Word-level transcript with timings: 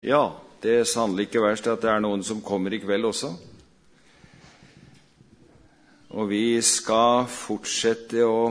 Ja, 0.00 0.32
det 0.62 0.78
er 0.78 0.86
sannelig 0.88 1.26
ikke 1.28 1.42
verst 1.44 1.66
at 1.68 1.82
det 1.82 1.90
er 1.92 2.00
noen 2.00 2.22
som 2.24 2.38
kommer 2.40 2.72
i 2.72 2.78
kveld 2.80 3.04
også. 3.04 3.34
Og 6.16 6.30
vi 6.30 6.56
skal 6.64 7.26
fortsette 7.28 8.24
å 8.24 8.46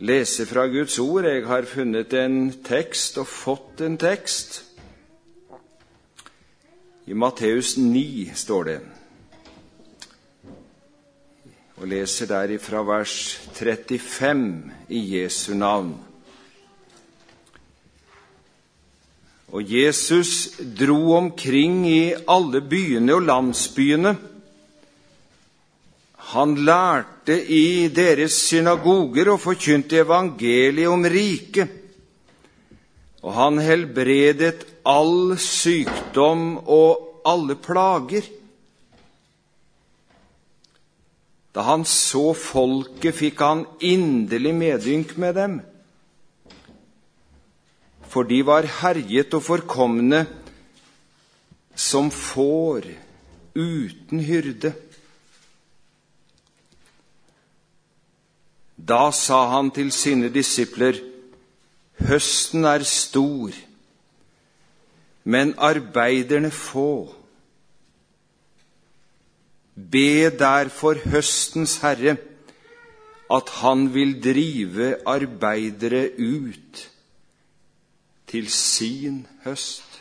lese 0.00 0.46
fra 0.48 0.64
Guds 0.72 0.96
ord. 1.04 1.28
Jeg 1.28 1.44
har 1.44 1.68
funnet 1.68 2.16
en 2.16 2.38
tekst 2.64 3.20
og 3.20 3.28
fått 3.28 3.84
en 3.84 4.00
tekst. 4.00 4.62
I 7.04 7.12
Matteus 7.12 7.76
9 7.76 8.32
står 8.32 8.66
det, 8.70 8.80
og 11.76 11.84
leser 11.92 12.32
der 12.32 12.56
fra 12.64 12.80
vers 12.80 13.36
35 13.52 14.48
i 14.88 15.04
Jesu 15.18 15.52
navn. 15.52 15.98
Og 19.54 19.62
Jesus 19.62 20.56
dro 20.58 21.14
omkring 21.14 21.84
i 21.86 22.14
alle 22.26 22.60
byene 22.66 23.14
og 23.14 23.26
landsbyene. 23.28 24.16
Han 26.34 26.56
lærte 26.66 27.36
i 27.38 27.86
deres 27.94 28.34
synagoger 28.48 29.30
og 29.30 29.42
forkynte 29.44 30.00
evangeliet 30.02 30.90
om 30.90 31.06
riket. 31.06 31.70
Og 33.22 33.34
han 33.36 33.60
helbredet 33.62 34.66
all 34.86 35.36
sykdom 35.38 36.58
og 36.66 37.22
alle 37.26 37.54
plager. 37.54 38.26
Da 41.54 41.64
han 41.70 41.86
så 41.88 42.34
folket, 42.36 43.14
fikk 43.16 43.40
han 43.40 43.64
inderlig 43.80 44.54
medynk 44.58 45.16
med 45.22 45.38
dem 45.38 45.58
for 48.16 48.24
de 48.24 48.38
var 48.48 48.64
herjet 48.64 49.34
og 49.36 49.42
forkomne 49.44 50.22
som 51.76 52.06
får 52.08 52.86
uten 53.52 54.22
hyrde. 54.24 54.70
Da 58.80 59.10
sa 59.12 59.42
han 59.52 59.68
til 59.68 59.92
sine 59.92 60.32
disipler, 60.32 60.96
høsten 62.08 62.64
er 62.64 62.88
stor, 62.88 63.52
men 65.28 65.52
arbeiderne 65.60 66.48
få. 66.48 67.12
Be 69.76 70.32
derfor 70.32 71.04
høstens 71.04 71.82
herre 71.84 72.16
at 73.28 73.56
han 73.60 73.88
vil 73.92 74.16
drive 74.24 74.94
arbeidere 75.04 76.06
ut 76.16 76.86
til 78.26 78.50
sin 78.50 79.26
høst. 79.44 80.00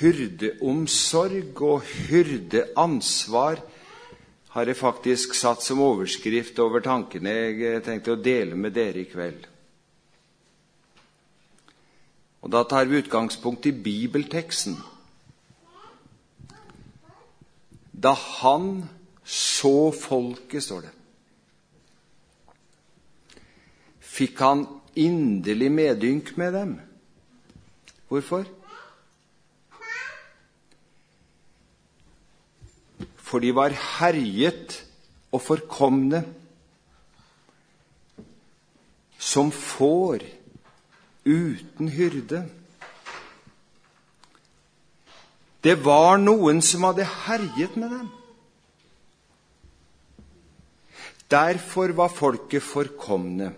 Hyrdeomsorg 0.00 1.60
og 1.60 1.82
hyrdeansvar 1.84 3.60
har 4.50 4.66
jeg 4.66 4.78
faktisk 4.78 5.34
satt 5.36 5.62
som 5.62 5.82
overskrift 5.84 6.58
over 6.62 6.82
tankene 6.82 7.34
jeg 7.60 7.82
tenkte 7.86 8.14
å 8.14 8.22
dele 8.22 8.56
med 8.56 8.72
dere 8.74 9.04
i 9.04 9.10
kveld. 9.10 9.44
Og 12.40 12.50
Da 12.50 12.64
tar 12.64 12.88
vi 12.88 13.02
utgangspunkt 13.02 13.66
i 13.68 13.76
bibelteksten. 13.76 14.78
Da 17.92 18.14
han 18.16 18.88
så 19.30 19.92
folket, 19.94 20.62
står 20.64 20.88
det. 20.88 20.94
Fikk 24.02 24.40
han 24.42 24.64
inderlig 24.98 25.70
medynk 25.70 26.32
med 26.40 26.56
dem. 26.56 26.72
Hvorfor? 28.10 28.42
For 33.14 33.38
de 33.38 33.54
var 33.54 33.76
herjet 34.00 34.80
og 35.30 35.44
forkomne 35.46 36.24
som 39.14 39.52
får 39.54 40.26
uten 41.22 41.92
hyrde. 41.94 42.42
Det 45.62 45.76
var 45.84 46.18
noen 46.18 46.58
som 46.64 46.88
hadde 46.88 47.06
herjet 47.28 47.76
med 47.78 47.94
dem. 47.94 48.08
Derfor 51.30 51.92
var 51.94 52.08
folket 52.08 52.62
forkomne. 52.62 53.52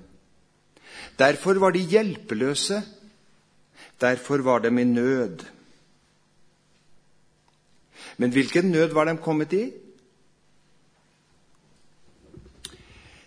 Derfor 1.19 1.60
var 1.60 1.72
de 1.72 1.78
hjelpeløse. 1.78 2.83
Derfor 4.00 4.43
var 4.44 4.59
de 4.59 4.69
i 4.69 4.84
nød. 4.84 5.44
Men 8.16 8.31
hvilken 8.31 8.71
nød 8.71 8.93
var 8.93 9.05
de 9.05 9.16
kommet 9.16 9.53
i? 9.53 9.72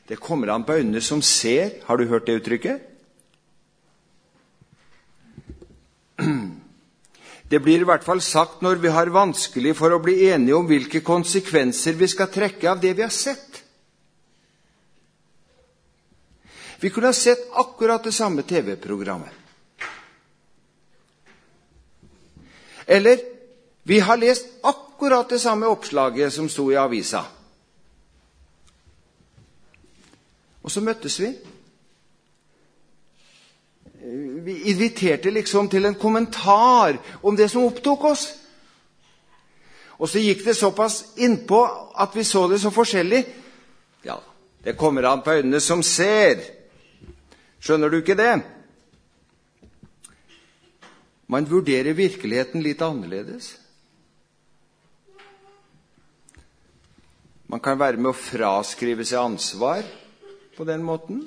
Det 0.09 0.19
kommer 0.19 0.53
an 0.53 0.63
på 0.63 0.73
øynene 0.73 1.01
som 1.01 1.21
ser. 1.21 1.69
Har 1.85 1.97
du 1.97 2.05
hørt 2.05 2.27
det 2.27 2.41
uttrykket? 2.41 2.81
Det 7.51 7.61
blir 7.61 7.81
i 7.81 7.87
hvert 7.87 8.03
fall 8.03 8.21
sagt 8.25 8.61
når 8.65 8.81
vi 8.81 8.89
har 8.93 9.09
vanskelig 9.13 9.75
for 9.77 9.93
å 9.93 10.01
bli 10.01 10.29
enige 10.31 10.57
om 10.57 10.65
hvilke 10.69 11.01
konsekvenser 11.05 11.93
vi 11.97 12.07
skal 12.09 12.31
trekke 12.33 12.69
av 12.71 12.81
det 12.81 12.95
vi 12.97 13.05
har 13.05 13.13
sett. 13.13 13.44
Vi 16.79 16.89
kunne 16.89 17.07
ha 17.07 17.13
sett 17.13 17.47
akkurat 17.51 18.03
det 18.03 18.11
samme 18.11 18.41
TV-programmet. 18.41 19.29
Eller 22.85 23.19
vi 23.83 23.99
har 23.99 24.17
lest 24.17 24.45
akkurat 24.61 25.29
det 25.29 25.39
samme 25.39 25.65
oppslaget 25.65 26.33
som 26.33 26.49
sto 26.49 26.71
i 26.71 26.77
avisa. 26.77 27.25
Og 30.65 30.71
så 30.71 30.81
møttes 30.81 31.19
vi. 31.19 31.29
Vi 34.45 34.55
inviterte 34.71 35.29
liksom 35.33 35.69
til 35.69 35.85
en 35.85 35.97
kommentar 35.97 36.97
om 37.21 37.37
det 37.37 37.49
som 37.51 37.65
opptok 37.65 38.03
oss. 38.09 38.25
Og 39.97 40.09
så 40.09 40.19
gikk 40.19 40.43
det 40.45 40.57
såpass 40.57 41.03
innpå 41.21 41.61
at 41.95 42.15
vi 42.17 42.23
så 42.23 42.47
det 42.49 42.59
så 42.61 42.73
forskjellig. 42.73 43.21
Ja, 44.03 44.17
det 44.63 44.77
kommer 44.77 45.05
an 45.09 45.21
på 45.21 45.37
øynene 45.37 45.61
som 45.61 45.83
ser. 45.83 46.41
Skjønner 47.65 47.89
du 47.89 47.97
ikke 47.97 48.17
det? 48.17 48.33
Man 51.25 51.47
vurderer 51.49 51.97
virkeligheten 51.97 52.61
litt 52.61 52.83
annerledes. 52.85 53.55
Man 57.49 57.61
kan 57.65 57.79
være 57.79 57.97
med 57.97 58.11
å 58.11 58.17
fraskrive 58.17 59.05
seg 59.05 59.17
ansvar 59.21 59.81
på 60.53 60.67
den 60.69 60.83
måten. 60.85 61.23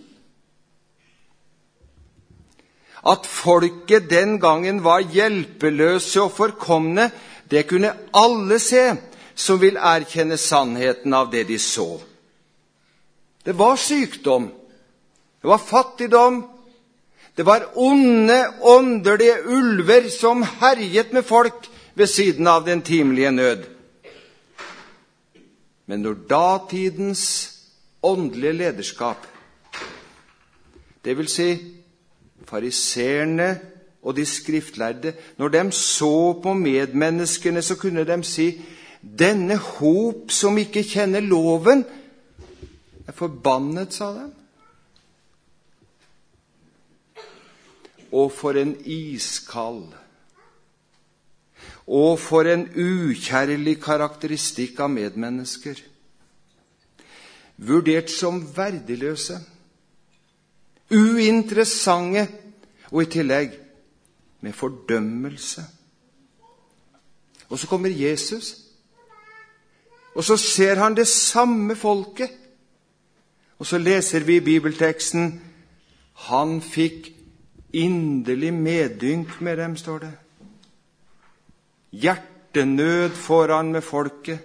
At 3.03 3.26
folket 3.26 4.06
den 4.10 4.37
gangen 4.43 4.82
var 4.87 5.03
hjelpeløse 5.03 6.22
og 6.22 6.37
forkomne, 6.37 7.09
det 7.50 7.65
kunne 7.66 7.94
alle 8.15 8.59
se 8.62 8.93
som 9.38 9.59
vil 9.62 9.78
erkjenne 9.78 10.38
sannheten 10.38 11.15
av 11.15 11.31
det 11.34 11.49
de 11.50 11.59
så. 11.62 11.97
Det 13.43 13.55
var 13.59 13.78
sykdom, 13.81 14.50
det 15.43 15.49
var 15.49 15.59
fattigdom. 15.59 16.44
Det 17.37 17.47
var 17.47 17.69
onde, 17.75 18.38
åndelige 18.60 19.37
ulver 19.47 20.09
som 20.10 20.43
herjet 20.43 21.12
med 21.12 21.22
folk 21.22 21.69
ved 21.94 22.06
siden 22.06 22.47
av 22.47 22.65
den 22.66 22.82
timelige 22.82 23.31
nød. 23.31 23.65
Men 25.87 26.03
når 26.03 26.15
datidens 26.31 27.25
åndelige 28.03 28.53
lederskap, 28.53 29.26
dvs. 31.05 31.31
Si 31.31 31.75
fariseerne 32.49 33.61
og 34.02 34.17
de 34.17 34.26
skriftlærde, 34.26 35.12
når 35.37 35.49
de 35.49 35.73
så 35.73 36.41
på 36.43 36.52
medmenneskene, 36.52 37.62
så 37.62 37.76
kunne 37.76 38.05
de 38.05 38.25
si 38.25 38.50
denne 39.19 39.56
hop 39.56 40.31
som 40.31 40.58
ikke 40.58 40.82
kjenner 40.82 41.20
loven, 41.20 41.84
er 43.06 43.12
forbannet, 43.12 43.94
sa 43.94 44.11
de. 44.12 44.26
Og 48.12 48.32
for 48.32 48.56
en 48.56 48.76
iskald 48.84 49.94
og 51.88 52.19
for 52.20 52.44
en 52.44 52.66
ukjærlig 52.76 53.78
karakteristikk 53.81 54.81
av 54.84 54.90
medmennesker. 54.93 55.78
Vurdert 57.56 58.12
som 58.12 58.43
verdiløse, 58.56 59.38
uinteressante 60.93 62.26
og 62.93 63.02
i 63.02 63.10
tillegg 63.16 63.56
med 64.44 64.52
fordømmelse. 64.52 65.64
Og 67.49 67.58
så 67.58 67.66
kommer 67.66 67.88
Jesus, 67.88 68.52
og 70.14 70.25
så 70.25 70.37
ser 70.37 70.76
han 70.76 70.96
det 70.96 71.08
samme 71.08 71.76
folket. 71.76 72.31
Og 73.58 73.66
så 73.66 73.78
leser 73.78 74.22
vi 74.28 74.37
i 74.37 74.44
bibelteksten 74.44 75.40
han 76.28 76.60
fikk 76.62 77.18
inderlig 77.73 78.53
medynk 78.53 79.41
med 79.41 79.59
dem, 79.59 79.76
står 79.76 79.99
det. 79.99 80.12
Hjertenød 81.91 83.11
får 83.11 83.53
han 83.56 83.73
med 83.73 83.82
folket. 83.82 84.38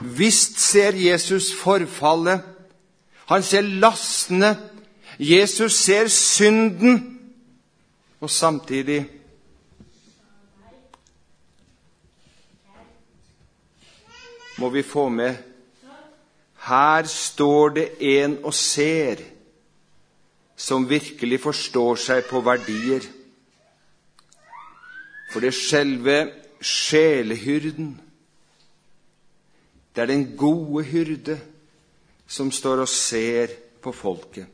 Visst 0.00 0.60
ser 0.60 0.92
Jesus 0.92 1.52
forfallet. 1.54 2.40
Han 3.26 3.42
ser 3.42 3.62
lastene. 3.62 4.56
Jesus 5.18 5.72
ser 5.72 6.08
synden. 6.08 7.18
Og 8.20 8.30
samtidig 8.30 9.06
må 14.58 14.68
vi 14.68 14.82
få 14.82 15.08
med 15.08 15.36
her 16.68 17.06
står 17.08 17.68
det 17.68 17.88
en 18.00 18.38
og 18.44 18.54
ser, 18.54 19.22
som 20.58 20.88
virkelig 20.90 21.38
forstår 21.40 22.00
seg 22.02 22.26
på 22.26 22.42
verdier. 22.42 23.04
For 25.30 25.44
det 25.44 25.54
selve 25.54 26.18
sjelehyrden, 26.60 27.92
det 29.94 30.02
er 30.02 30.10
den 30.10 30.26
gode 30.36 30.84
hyrde 30.90 31.38
som 32.26 32.50
står 32.52 32.84
og 32.84 32.90
ser 32.90 33.54
på 33.82 33.92
folket. 33.94 34.46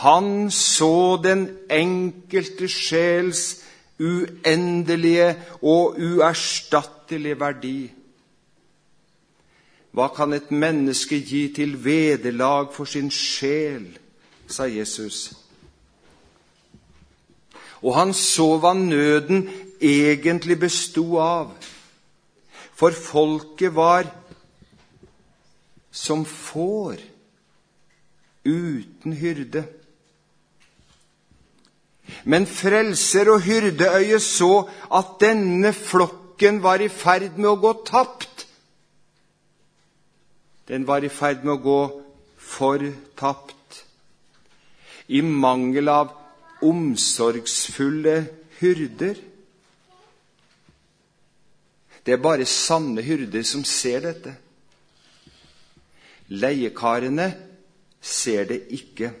Han 0.00 0.50
så 0.50 1.18
den 1.24 1.48
enkelte 1.70 2.68
sjels 2.68 3.64
uendelige 3.98 5.30
og 5.62 5.96
uerstattelige 5.98 7.40
verdi. 7.40 7.78
Hva 9.92 10.10
kan 10.14 10.36
et 10.36 10.52
menneske 10.54 11.18
gi 11.18 11.48
til 11.54 11.78
vederlag 11.84 12.68
for 12.74 12.84
sin 12.84 13.10
sjel? 13.10 13.88
Sa 14.48 14.66
Jesus. 14.66 15.32
Og 17.82 17.94
han 17.94 18.14
så 18.16 18.56
hva 18.58 18.74
nøden 18.74 19.46
egentlig 19.80 20.58
bestod 20.60 21.18
av. 21.22 21.52
For 22.78 22.94
folket 22.94 23.74
var 23.74 24.08
som 25.90 26.24
får 26.24 27.02
uten 28.46 29.14
hyrde. 29.18 29.64
Men 32.24 32.46
frelser 32.48 33.28
og 33.34 33.42
hyrdeøye 33.44 34.20
så 34.22 34.68
at 34.94 35.18
denne 35.20 35.74
flokken 35.76 36.62
var 36.64 36.80
i 36.80 36.88
ferd 36.88 37.36
med 37.36 37.50
å 37.50 37.58
gå 37.60 37.74
tapt. 37.86 38.46
Den 40.68 40.86
var 40.88 41.04
i 41.04 41.12
ferd 41.12 41.44
med 41.44 41.58
å 41.58 41.62
gå 41.64 41.80
fortapt 42.38 43.57
i 45.08 45.22
mangel 45.22 45.88
av 45.88 46.12
omsorgsfulle 46.64 48.16
hyrder. 48.60 49.16
Det 52.04 52.14
er 52.16 52.22
bare 52.24 52.48
sanne 52.48 53.02
hyrder 53.04 53.44
som 53.44 53.64
ser 53.68 54.04
dette. 54.04 54.34
Leiekarene 56.28 57.30
ser 58.00 58.48
det 58.48 58.62
ikke. 58.76 59.12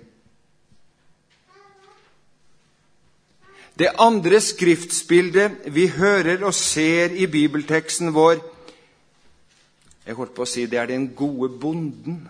Det 3.78 3.92
andre 4.02 4.40
skriftsbildet 4.42 5.68
vi 5.72 5.86
hører 5.94 6.42
og 6.44 6.54
ser 6.54 7.14
i 7.14 7.28
bibelteksten 7.30 8.10
vår, 8.14 8.40
jeg 10.08 10.16
holdt 10.16 10.32
på 10.34 10.42
å 10.42 10.48
si 10.48 10.64
det 10.66 10.80
er 10.80 10.88
den 10.88 11.10
gode 11.14 11.50
bonden. 11.60 12.22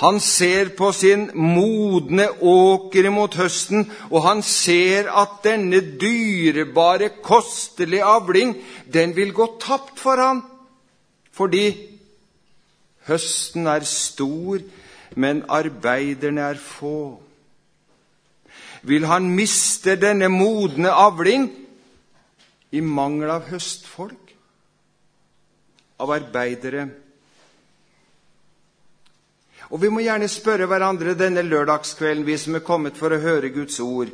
Han 0.00 0.20
ser 0.20 0.72
på 0.76 0.92
sin 0.96 1.26
modne 1.36 2.26
åker 2.40 3.10
mot 3.12 3.34
høsten, 3.36 3.84
og 4.08 4.24
han 4.24 4.42
ser 4.46 5.10
at 5.12 5.42
denne 5.44 5.82
dyrebare, 6.00 7.10
kostelige 7.22 8.04
avling, 8.04 8.54
den 8.92 9.12
vil 9.16 9.34
gå 9.36 9.46
tapt 9.60 10.00
for 10.00 10.16
ham. 10.16 10.40
Fordi 11.32 11.66
høsten 13.10 13.68
er 13.68 13.84
stor, 13.84 14.64
men 15.16 15.44
arbeiderne 15.48 16.48
er 16.54 16.58
få. 16.60 17.20
Vil 18.82 19.04
han 19.04 19.28
miste 19.36 19.98
denne 20.00 20.30
modne 20.32 20.88
avling 20.96 21.50
i 22.72 22.80
mangel 22.80 23.36
av 23.36 23.50
høstfolk? 23.52 24.30
av 26.00 26.12
arbeidere. 26.16 26.88
Og 29.70 29.80
Vi 29.82 29.88
må 29.88 30.02
gjerne 30.02 30.28
spørre 30.28 30.66
hverandre 30.66 31.14
denne 31.14 31.42
lørdagskvelden, 31.46 32.26
vi 32.26 32.36
som 32.38 32.56
er 32.58 32.66
kommet 32.66 32.96
for 32.98 33.14
å 33.14 33.20
høre 33.22 33.52
Guds 33.54 33.78
ord. 33.80 34.10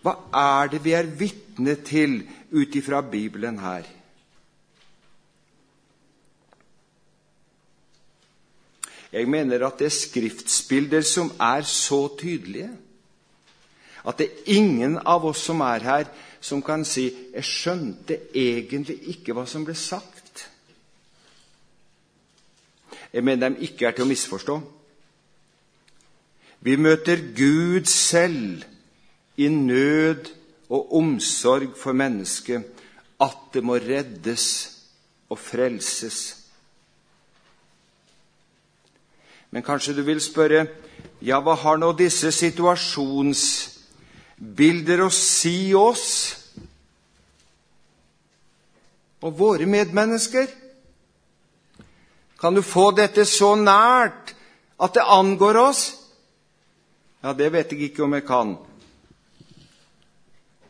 Hva 0.00 0.14
er 0.32 0.70
det 0.72 0.80
vi 0.84 0.94
er 0.96 1.08
vitne 1.08 1.74
til 1.84 2.22
ut 2.50 2.76
ifra 2.76 3.02
Bibelen 3.04 3.58
her? 3.60 3.84
Jeg 9.12 9.26
mener 9.28 9.66
at 9.66 9.80
det 9.80 9.90
er 9.90 9.98
skriftsbilder 9.98 11.04
som 11.04 11.32
er 11.42 11.66
så 11.66 12.06
tydelige 12.16 12.70
at 14.06 14.16
det 14.16 14.26
er 14.30 14.54
ingen 14.56 14.96
av 15.04 15.24
oss 15.28 15.42
som 15.44 15.60
er 15.60 15.84
her, 15.84 16.06
som 16.40 16.62
kan 16.62 16.84
si 16.84 17.10
'Jeg 17.34 17.44
skjønte 17.44 18.16
egentlig 18.34 18.96
ikke 19.12 19.32
hva 19.32 19.46
som 19.46 19.64
ble 19.64 19.74
sagt'. 19.74 20.19
Mener 23.12 23.50
de 23.50 23.66
ikke 23.66 23.86
er 23.88 23.92
til 23.96 24.06
å 24.06 24.10
misforstå. 24.10 24.60
Vi 26.60 26.76
møter 26.76 27.16
Gud 27.36 27.88
selv 27.90 28.64
i 29.40 29.48
nød 29.48 30.28
og 30.70 30.94
omsorg 31.00 31.76
for 31.76 31.92
mennesket, 31.96 32.62
at 33.20 33.38
det 33.54 33.64
må 33.64 33.76
reddes 33.80 34.76
og 35.30 35.38
frelses. 35.40 36.36
Men 39.50 39.62
kanskje 39.66 39.94
du 39.96 40.02
vil 40.06 40.20
spørre 40.22 40.66
ja, 41.20 41.40
hva 41.40 41.54
har 41.58 41.76
nå 41.80 41.92
disse 41.98 42.32
situasjonsbilder 42.32 45.00
å 45.04 45.10
si 45.12 45.74
oss 45.76 46.36
og 49.20 49.36
våre 49.36 49.66
medmennesker? 49.68 50.46
Kan 52.40 52.56
du 52.56 52.62
få 52.64 52.90
dette 52.96 53.26
så 53.28 53.52
nært 53.58 54.34
at 54.80 54.96
det 54.96 55.04
angår 55.04 55.58
oss? 55.60 55.82
Ja, 57.20 57.34
det 57.36 57.50
vet 57.52 57.72
jeg 57.74 57.90
ikke 57.90 58.06
om 58.06 58.16
jeg 58.16 58.24
kan. 58.28 58.54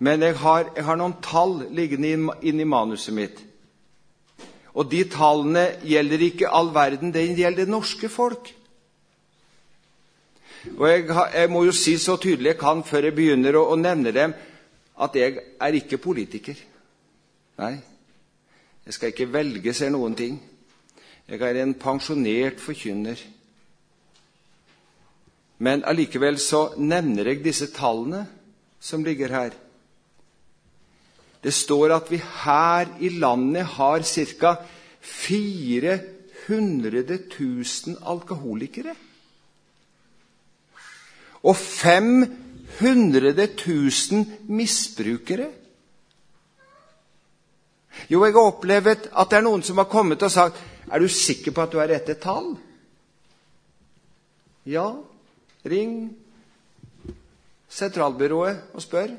Men 0.02 0.24
jeg 0.24 0.34
har, 0.40 0.72
jeg 0.74 0.84
har 0.84 0.98
noen 0.98 1.18
tall 1.22 1.60
liggende 1.76 2.34
inni 2.42 2.66
manuset 2.66 3.14
mitt. 3.14 3.42
Og 4.74 4.88
de 4.90 5.04
tallene 5.12 5.66
gjelder 5.86 6.24
ikke 6.24 6.50
all 6.50 6.72
verden, 6.74 7.12
det 7.14 7.26
gjelder 7.38 7.66
det 7.66 7.70
norske 7.70 8.08
folk. 8.10 8.50
Og 10.76 10.86
jeg, 10.88 11.06
jeg, 11.08 11.50
må 11.50 11.64
jo 11.64 11.74
si 11.76 11.96
så 11.98 12.16
tydelig 12.20 12.54
jeg 12.54 12.60
kan 12.60 12.82
før 12.84 13.08
jeg 13.08 13.16
begynner 13.16 13.56
å, 13.56 13.66
å 13.72 13.78
nevne 13.80 14.12
dem, 14.12 14.34
at 15.00 15.16
jeg 15.16 15.38
er 15.38 15.76
ikke 15.78 16.00
politiker. 16.02 16.58
Nei, 17.60 17.74
jeg 18.86 18.96
skal 18.96 19.12
ikke 19.12 19.30
velge 19.32 19.74
seg 19.76 19.92
noen 19.94 20.16
ting. 20.18 20.40
Jeg 21.30 21.44
er 21.46 21.60
en 21.62 21.76
pensjonert 21.78 22.58
forkynner. 22.58 23.20
Men 25.62 25.84
allikevel 25.86 26.40
så 26.42 26.74
nevner 26.80 27.28
jeg 27.30 27.44
disse 27.44 27.68
tallene 27.70 28.24
som 28.82 29.04
ligger 29.06 29.30
her. 29.30 29.54
Det 31.40 31.54
står 31.54 31.94
at 31.94 32.10
vi 32.10 32.18
her 32.18 32.90
i 32.98 33.08
landet 33.14 33.64
har 33.76 34.02
ca. 34.02 34.56
400 35.00 37.18
000 37.38 37.96
alkoholikere. 38.02 38.94
Og 41.42 41.56
500 41.56 43.48
000 43.66 44.26
misbrukere. 44.48 45.48
Jo, 48.10 48.24
jeg 48.24 48.32
har 48.32 48.40
opplevd 48.40 49.08
at 49.12 49.30
det 49.30 49.36
er 49.38 49.42
noen 49.46 49.62
som 49.62 49.78
har 49.78 49.88
kommet 49.88 50.22
og 50.22 50.30
sagt 50.32 50.56
er 50.90 50.98
du 50.98 51.08
sikker 51.08 51.54
på 51.54 51.62
at 51.62 51.72
du 51.72 51.78
er 51.78 51.92
rette 51.94 52.16
tall? 52.20 52.52
Ja, 54.66 54.90
ring 55.64 56.10
sentralbyrået 57.70 58.74
og 58.74 58.82
spør. 58.82 59.14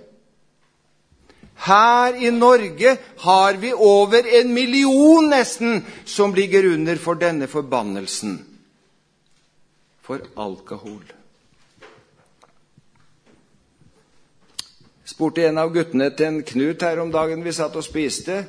Her 1.61 2.15
i 2.17 2.29
Norge 2.33 2.97
har 3.19 3.57
vi 3.61 3.73
over 3.73 4.25
en 4.41 4.53
million 4.53 5.29
nesten 5.29 5.85
som 6.05 6.33
ligger 6.33 6.73
under 6.73 6.97
for 6.97 7.13
denne 7.13 7.47
forbannelsen 7.47 8.39
for 10.01 10.23
alkohol. 10.37 11.03
Jeg 15.01 15.13
spurte 15.13 15.45
en 15.45 15.59
av 15.61 15.69
guttene 15.73 16.09
til 16.15 16.31
en 16.31 16.41
Knut 16.43 16.81
her 16.81 16.99
om 17.03 17.11
dagen 17.13 17.43
vi 17.45 17.53
satt 17.53 17.75
og 17.77 17.85
spiste 17.85 18.41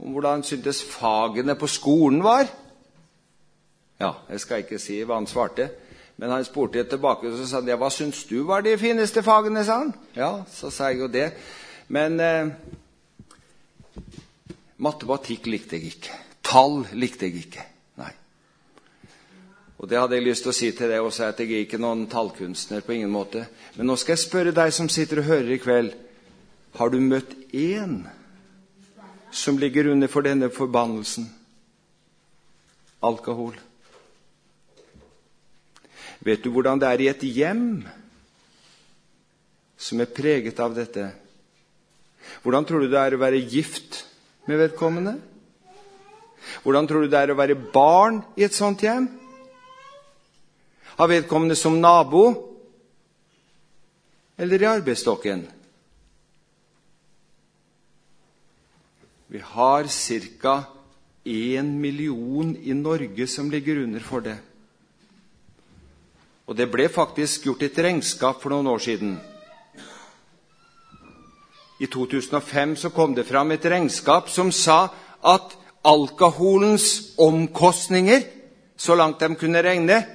om 0.00 0.12
hvordan 0.12 0.40
han 0.40 0.46
syntes 0.46 0.82
fagene 0.84 1.54
på 1.54 1.68
skolen 1.68 2.22
var. 2.24 2.48
Ja, 4.00 4.12
jeg 4.30 4.40
skal 4.40 4.64
ikke 4.64 4.80
si 4.80 5.02
hva 5.04 5.18
han 5.18 5.28
svarte, 5.28 5.68
men 6.16 6.32
han 6.32 6.44
spurte 6.44 6.86
tilbake 6.88 7.28
og 7.28 7.40
sa 7.44 7.60
han, 7.60 7.68
ja, 7.68 7.76
hva 7.80 7.90
syns 7.92 8.24
du 8.28 8.40
var 8.48 8.64
de 8.64 8.76
fineste 8.80 9.22
fagene. 9.22 9.64
sa 9.64 9.82
han. 9.82 9.92
Ja, 10.16 10.32
så 10.48 10.70
sa 10.72 10.88
jeg 10.88 11.02
jo 11.02 11.08
det. 11.08 11.32
Men 11.88 12.20
eh, 12.20 12.52
matematikk 14.78 15.50
likte 15.52 15.76
jeg 15.76 15.92
ikke. 15.94 16.16
Tall 16.42 16.84
likte 16.92 17.28
jeg 17.28 17.44
ikke. 17.44 17.64
Nei. 18.00 18.12
Og 19.80 19.88
det 19.88 20.00
hadde 20.00 20.16
jeg 20.16 20.28
lyst 20.28 20.46
til 20.46 20.52
å 20.52 20.56
si 20.56 20.70
til 20.76 20.92
deg 20.92 21.04
også, 21.04 21.28
at 21.28 21.40
jeg 21.40 21.52
er 21.52 21.66
ikke 21.66 21.80
noen 21.80 22.06
tallkunstner 22.08 22.80
på 22.86 22.96
ingen 22.96 23.12
måte. 23.12 23.44
Men 23.76 23.90
nå 23.90 23.98
skal 24.00 24.16
jeg 24.16 24.24
spørre 24.24 24.56
deg 24.56 24.72
som 24.72 24.88
sitter 24.88 25.20
og 25.20 25.28
hører 25.28 25.52
i 25.56 25.60
kveld. 25.60 25.92
Har 26.78 26.88
du 26.88 27.00
møtt 27.02 27.36
én 27.52 28.00
som 29.30 29.58
ligger 29.58 29.86
under 29.86 30.08
for 30.08 30.26
denne 30.26 30.50
forbannelsen? 30.50 31.28
Alkohol. 33.02 33.54
Vet 36.20 36.44
du 36.44 36.50
hvordan 36.52 36.80
det 36.80 36.88
er 36.88 37.00
i 37.00 37.08
et 37.08 37.22
hjem 37.24 37.64
som 39.80 40.02
er 40.02 40.12
preget 40.12 40.60
av 40.60 40.74
dette? 40.76 41.06
Hvordan 42.44 42.66
tror 42.68 42.84
du 42.84 42.90
det 42.92 43.00
er 43.00 43.16
å 43.16 43.22
være 43.22 43.40
gift 43.40 44.02
med 44.50 44.60
vedkommende? 44.60 45.16
Hvordan 46.64 46.88
tror 46.88 47.04
du 47.04 47.12
det 47.12 47.22
er 47.22 47.32
å 47.32 47.38
være 47.38 47.56
barn 47.72 48.20
i 48.36 48.44
et 48.44 48.56
sånt 48.56 48.84
hjem? 48.84 49.08
Ha 50.98 51.08
vedkommende 51.08 51.56
som 51.56 51.78
nabo 51.80 52.26
eller 54.40 54.60
i 54.60 54.68
arbeidsstokken? 54.68 55.46
Vi 59.30 59.38
har 59.38 59.86
ca. 59.86 60.64
én 61.24 61.80
million 61.80 62.56
i 62.62 62.72
Norge 62.74 63.26
som 63.26 63.50
ligger 63.50 63.76
under 63.76 64.00
for 64.00 64.20
det. 64.20 64.38
Og 66.46 66.56
det 66.56 66.70
ble 66.70 66.88
faktisk 66.88 67.46
gjort 67.46 67.62
et 67.62 67.78
regnskap 67.78 68.42
for 68.42 68.50
noen 68.50 68.66
år 68.66 68.78
siden. 68.82 69.20
I 71.78 71.86
2005 71.86 72.76
så 72.76 72.90
kom 72.90 73.14
det 73.14 73.26
fram 73.28 73.50
et 73.54 73.64
regnskap 73.64 74.28
som 74.28 74.50
sa 74.52 74.88
at 75.22 75.56
alkoholens 75.84 77.14
omkostninger, 77.18 78.20
så 78.76 78.94
langt 78.98 79.20
de 79.20 79.34
kunne 79.38 79.62
regne, 79.62 80.06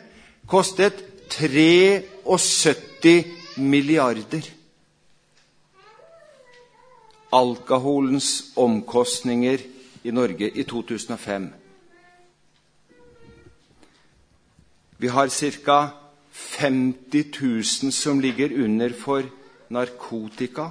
kostet 0.48 0.94
73 1.30 3.24
milliarder. 3.56 4.55
Alkoholens 7.36 8.54
omkostninger 8.56 9.60
i 10.04 10.12
Norge 10.12 10.50
i 10.50 10.64
2005. 10.64 11.50
Vi 14.98 15.08
har 15.08 15.30
ca. 15.30 15.80
50 16.36 17.26
000 17.42 17.92
som 17.92 18.20
ligger 18.20 18.64
under 18.64 18.90
for 18.90 19.24
narkotika. 19.70 20.70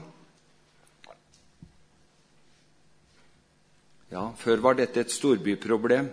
Ja, 4.13 4.33
Før 4.37 4.61
var 4.63 4.77
dette 4.79 5.01
et 5.01 5.13
storbyproblem. 5.13 6.11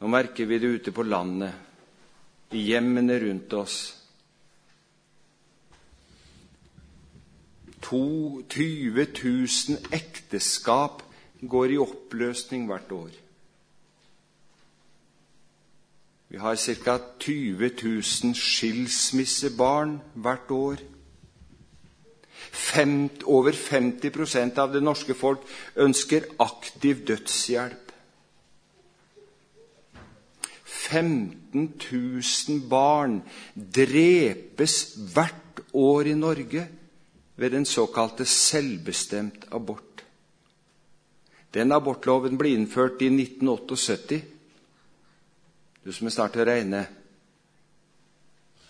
Nå 0.00 0.08
merker 0.08 0.46
vi 0.46 0.58
det 0.58 0.70
ute 0.78 0.92
på 0.92 1.02
landet, 1.02 1.52
i 2.52 2.62
hjemmene 2.68 3.18
rundt 3.20 3.52
oss. 3.58 4.05
20 7.86 9.06
000 9.22 9.78
ekteskap 9.94 11.02
går 11.42 11.74
i 11.74 11.78
oppløsning 11.78 12.66
hvert 12.66 12.92
år. 12.92 13.14
Vi 16.28 16.38
har 16.42 16.56
ca. 16.56 16.98
20 17.20 17.70
000 17.82 18.34
skilsmissebarn 18.34 20.00
hvert 20.14 20.50
år. 20.50 20.82
Fem, 22.50 23.10
over 23.24 23.52
50% 23.52 24.58
av 24.58 24.72
det 24.72 24.82
norske 24.82 25.14
folk 25.14 25.44
ønsker 25.76 26.26
aktiv 26.42 27.04
dødshjelp. 27.06 27.92
15 30.64 31.72
000 31.92 32.68
barn 32.70 33.20
drepes 33.54 34.96
hvert 35.14 35.62
år 35.74 36.10
i 36.10 36.14
Norge 36.18 36.66
ved 37.36 37.50
den 37.50 37.64
såkalte 37.64 38.24
selvbestemt 38.24 39.44
abort. 39.52 40.04
Den 41.54 41.72
abortloven 41.72 42.38
ble 42.38 42.52
innført 42.52 43.02
i 43.02 43.08
1978. 43.08 44.22
Du 45.84 45.92
som 45.92 46.06
er 46.06 46.14
snart 46.14 46.34
til 46.34 46.44
å 46.44 46.48
regne 46.48 46.86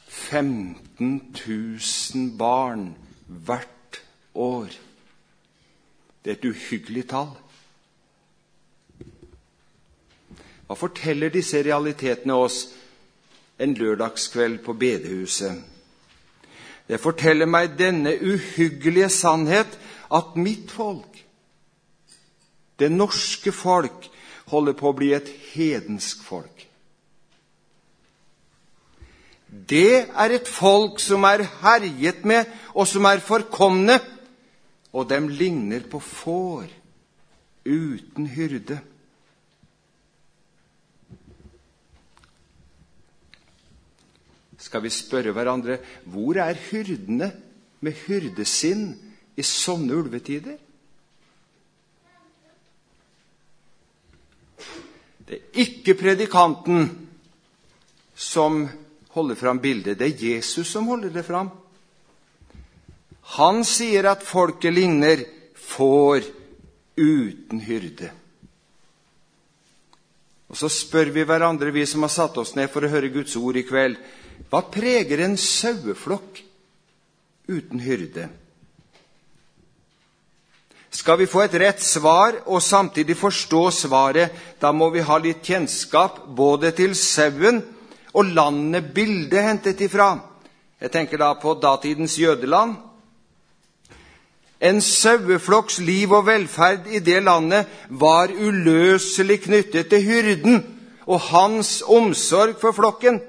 15 0.08 1.34
000 1.46 2.30
barn 2.38 2.88
hvert 3.26 4.00
år. 4.34 4.70
Det 6.24 6.32
er 6.32 6.38
et 6.38 6.48
uhyggelig 6.50 7.06
tall. 7.10 7.30
Hva 10.66 10.74
forteller 10.74 11.30
disse 11.30 11.62
realitetene 11.62 12.34
oss 12.34 12.64
en 13.62 13.74
lørdagskveld 13.78 14.58
på 14.66 14.74
bedehuset? 14.74 15.62
Det 16.86 17.00
forteller 17.02 17.48
meg 17.50 17.74
denne 17.78 18.14
uhyggelige 18.14 19.10
sannhet 19.10 19.72
at 20.14 20.36
mitt 20.38 20.70
folk, 20.70 21.18
det 22.78 22.92
norske 22.92 23.52
folk, 23.52 24.06
holder 24.46 24.76
på 24.78 24.90
å 24.92 24.94
bli 24.94 25.10
et 25.16 25.28
hedensk 25.54 26.22
folk. 26.22 26.66
Det 29.46 30.06
er 30.06 30.34
et 30.36 30.48
folk 30.50 31.00
som 31.02 31.24
er 31.26 31.46
herjet 31.62 32.24
med, 32.28 32.46
og 32.74 32.86
som 32.86 33.06
er 33.08 33.24
forkomne, 33.24 33.98
og 34.92 35.08
dem 35.10 35.28
ligner 35.28 35.82
på 35.90 35.98
får 36.00 36.68
uten 37.66 38.28
hyrde. 38.30 38.78
Skal 44.66 44.82
vi 44.82 44.90
spørre 44.90 45.34
hverandre 45.34 45.78
hvor 46.10 46.38
er 46.42 46.58
hyrdene 46.70 47.30
med 47.86 47.98
hyrdesinn 48.06 48.88
i 49.36 49.44
sånne 49.46 49.94
ulvetider? 49.94 50.56
Det 55.26 55.38
er 55.38 55.62
ikke 55.66 55.96
predikanten 55.98 56.90
som 58.14 58.64
holder 59.14 59.38
fram 59.38 59.60
bildet. 59.62 59.98
Det 59.98 60.06
er 60.06 60.26
Jesus 60.32 60.70
som 60.70 60.86
holder 60.90 61.14
det 61.14 61.24
fram. 61.26 61.50
Han 63.36 63.64
sier 63.66 64.06
at 64.10 64.22
folket 64.22 64.74
ligner 64.74 65.24
får 65.58 66.26
uten 66.96 67.60
hyrde. 67.60 68.12
Og 70.46 70.56
Så 70.56 70.70
spør 70.70 71.10
vi 71.10 71.24
hverandre, 71.26 71.72
vi 71.74 71.86
som 71.86 72.06
har 72.06 72.12
satt 72.14 72.38
oss 72.38 72.54
ned 72.54 72.70
for 72.70 72.86
å 72.86 72.90
høre 72.90 73.10
Guds 73.10 73.34
ord 73.36 73.58
i 73.58 73.66
kveld, 73.66 73.98
hva 74.50 74.62
preger 74.72 75.22
en 75.24 75.36
saueflokk 75.40 76.42
uten 77.48 77.82
hyrde? 77.82 78.28
Skal 80.96 81.18
vi 81.20 81.26
få 81.28 81.42
et 81.44 81.56
rett 81.60 81.82
svar 81.82 82.38
og 82.46 82.62
samtidig 82.64 83.18
forstå 83.20 83.62
svaret, 83.74 84.32
da 84.60 84.72
må 84.72 84.88
vi 84.94 85.04
ha 85.04 85.18
litt 85.20 85.44
kjennskap 85.44 86.22
både 86.38 86.70
til 86.78 86.94
sauen 86.96 87.60
og 88.16 88.32
landet 88.32 88.94
bildet 88.96 89.44
hentet 89.44 89.82
ifra. 89.84 90.14
Jeg 90.80 90.92
tenker 90.94 91.20
da 91.20 91.34
på 91.40 91.52
datidens 91.60 92.16
jødeland. 92.18 92.76
En 94.60 94.80
saueflokks 94.80 95.82
liv 95.84 96.12
og 96.16 96.26
velferd 96.30 96.88
i 96.88 97.02
det 97.04 97.18
landet 97.26 97.68
var 97.88 98.32
uløselig 98.32 99.42
knyttet 99.44 99.90
til 99.92 100.04
hyrden 100.04 100.62
og 101.04 101.20
hans 101.28 101.82
omsorg 101.84 102.56
for 102.60 102.72
flokken. 102.72 103.20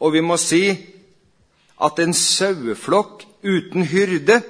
Og 0.00 0.14
vi 0.14 0.22
må 0.24 0.36
si 0.40 0.64
at 1.80 2.00
en 2.00 2.14
saueflokk 2.16 3.24
uten 3.44 3.84
hyrde, 3.88 4.40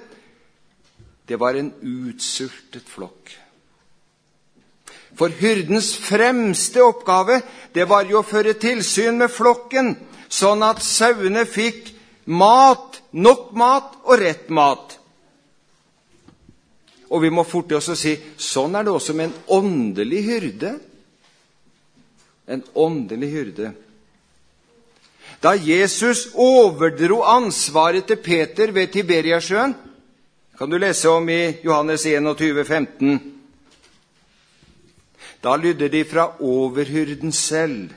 det 1.28 1.38
var 1.38 1.54
en 1.54 1.70
utsultet 1.82 2.86
flokk. 2.90 3.30
For 5.18 5.30
hyrdens 5.40 5.92
fremste 5.98 6.82
oppgave 6.82 7.40
det 7.74 7.86
var 7.90 8.06
jo 8.08 8.20
å 8.20 8.26
føre 8.26 8.56
tilsyn 8.58 9.18
med 9.20 9.30
flokken, 9.30 9.94
sånn 10.30 10.62
at 10.66 10.82
sauene 10.82 11.44
fikk 11.46 11.92
mat, 12.30 13.00
nok 13.12 13.50
mat 13.58 13.98
og 14.06 14.18
rett 14.22 14.50
mat. 14.54 14.96
Og 17.10 17.24
vi 17.24 17.30
må 17.34 17.42
forte 17.46 17.74
oss 17.78 17.90
å 17.90 17.98
si 17.98 18.14
sånn 18.38 18.78
er 18.78 18.86
det 18.86 18.94
også 18.94 19.16
med 19.18 19.30
en 19.30 19.38
åndelig 19.58 20.20
hyrde. 20.28 20.74
En 22.46 22.62
åndelig 22.78 23.30
hyrde. 23.34 23.72
Da 25.42 25.54
Jesus 25.56 26.28
overdro 26.34 27.22
ansvaret 27.24 28.04
til 28.06 28.16
Peter 28.16 28.72
ved 28.72 28.92
Tiberiasjøen, 28.92 29.74
kan 30.58 30.70
du 30.70 30.76
lese 30.76 31.08
om 31.08 31.28
i 31.28 31.56
Johannes 31.64 32.04
21, 32.06 32.64
15. 32.64 33.20
Da 35.40 35.56
lydde 35.56 35.88
de 35.88 36.04
fra 36.04 36.36
overhyrden 36.40 37.32
selv. 37.32 37.90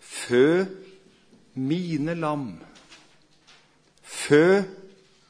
Fø 0.00 0.64
mine 1.54 2.14
lam. 2.14 2.54
Fø 4.02 4.62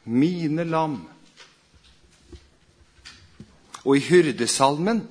mine 0.05 0.65
lam. 0.65 1.09
Og 3.85 3.97
i 3.97 4.00
hyrdesalmen, 4.00 5.03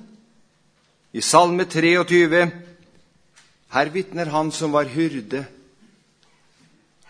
i 1.12 1.20
salme 1.20 1.64
23, 1.64 2.50
her 3.70 3.90
vitner 3.94 4.30
han 4.30 4.50
som 4.52 4.72
var 4.72 4.88
hyrde, 4.90 5.44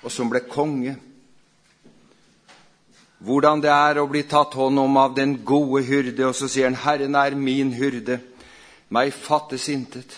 og 0.03 0.13
som 0.13 0.29
ble 0.33 0.43
konge. 0.49 0.97
Hvordan 3.21 3.61
det 3.61 3.73
er 3.73 4.01
å 4.01 4.09
bli 4.09 4.23
tatt 4.29 4.57
hånd 4.57 4.81
om 4.81 4.97
av 5.01 5.15
den 5.17 5.39
gode 5.45 5.83
hyrde, 5.85 6.25
og 6.29 6.35
så 6.35 6.49
sier 6.49 6.69
han, 6.69 6.77
'Herren 6.77 7.15
er 7.15 7.37
min 7.37 7.73
hyrde, 7.73 8.21
meg 8.89 9.13
fattes 9.13 9.69
intet'. 9.69 10.17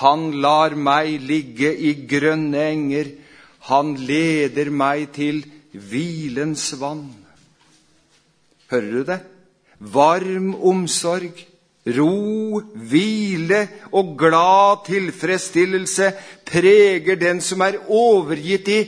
Han 0.00 0.40
lar 0.40 0.74
meg 0.74 1.20
ligge 1.20 1.72
i 1.74 1.94
grønne 2.08 2.60
enger, 2.70 3.10
han 3.68 3.94
leder 3.94 4.70
meg 4.70 5.12
til 5.12 5.44
hvilens 5.72 6.72
vann. 6.80 7.08
Hører 8.70 8.90
du 8.92 9.02
det? 9.04 9.20
Varm 9.78 10.54
omsorg, 10.54 11.34
ro, 11.86 12.60
hvile 12.60 13.66
og 13.92 14.14
glad 14.18 14.84
tilfredsstillelse 14.86 16.12
preger 16.46 17.18
den 17.18 17.40
som 17.42 17.60
er 17.60 17.80
overgitt 17.90 18.68
i, 18.68 18.80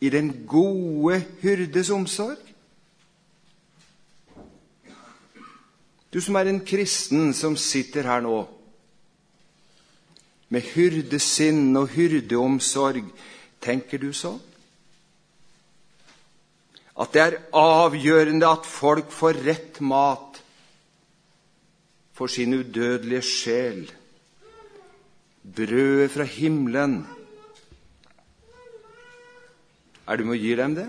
i 0.00 0.08
den 0.12 0.32
gode 0.46 1.22
hyrdes 1.42 1.90
omsorg. 1.90 2.40
Du 6.12 6.20
som 6.20 6.36
er 6.36 6.50
en 6.50 6.60
kristen 6.60 7.32
som 7.32 7.56
sitter 7.56 8.04
her 8.04 8.20
nå, 8.20 8.42
med 10.52 10.66
hyrdesinn 10.74 11.70
og 11.80 11.88
hyrdeomsorg, 11.94 13.06
tenker 13.64 14.02
du 14.02 14.10
sånn? 14.12 14.40
At 17.00 17.14
det 17.14 17.22
er 17.22 17.38
avgjørende 17.56 18.50
at 18.52 18.68
folk 18.68 19.08
får 19.14 19.40
rett 19.46 19.80
mat 19.80 20.31
for 22.14 22.26
sin 22.28 22.54
udødelige 22.54 23.22
sjel. 23.22 23.82
Brødet 25.42 26.10
fra 26.10 26.24
himmelen. 26.24 27.06
Er 30.06 30.16
du 30.16 30.24
med 30.26 30.36
å 30.36 30.42
gi 30.42 30.54
dem 30.58 30.76
det? 30.76 30.88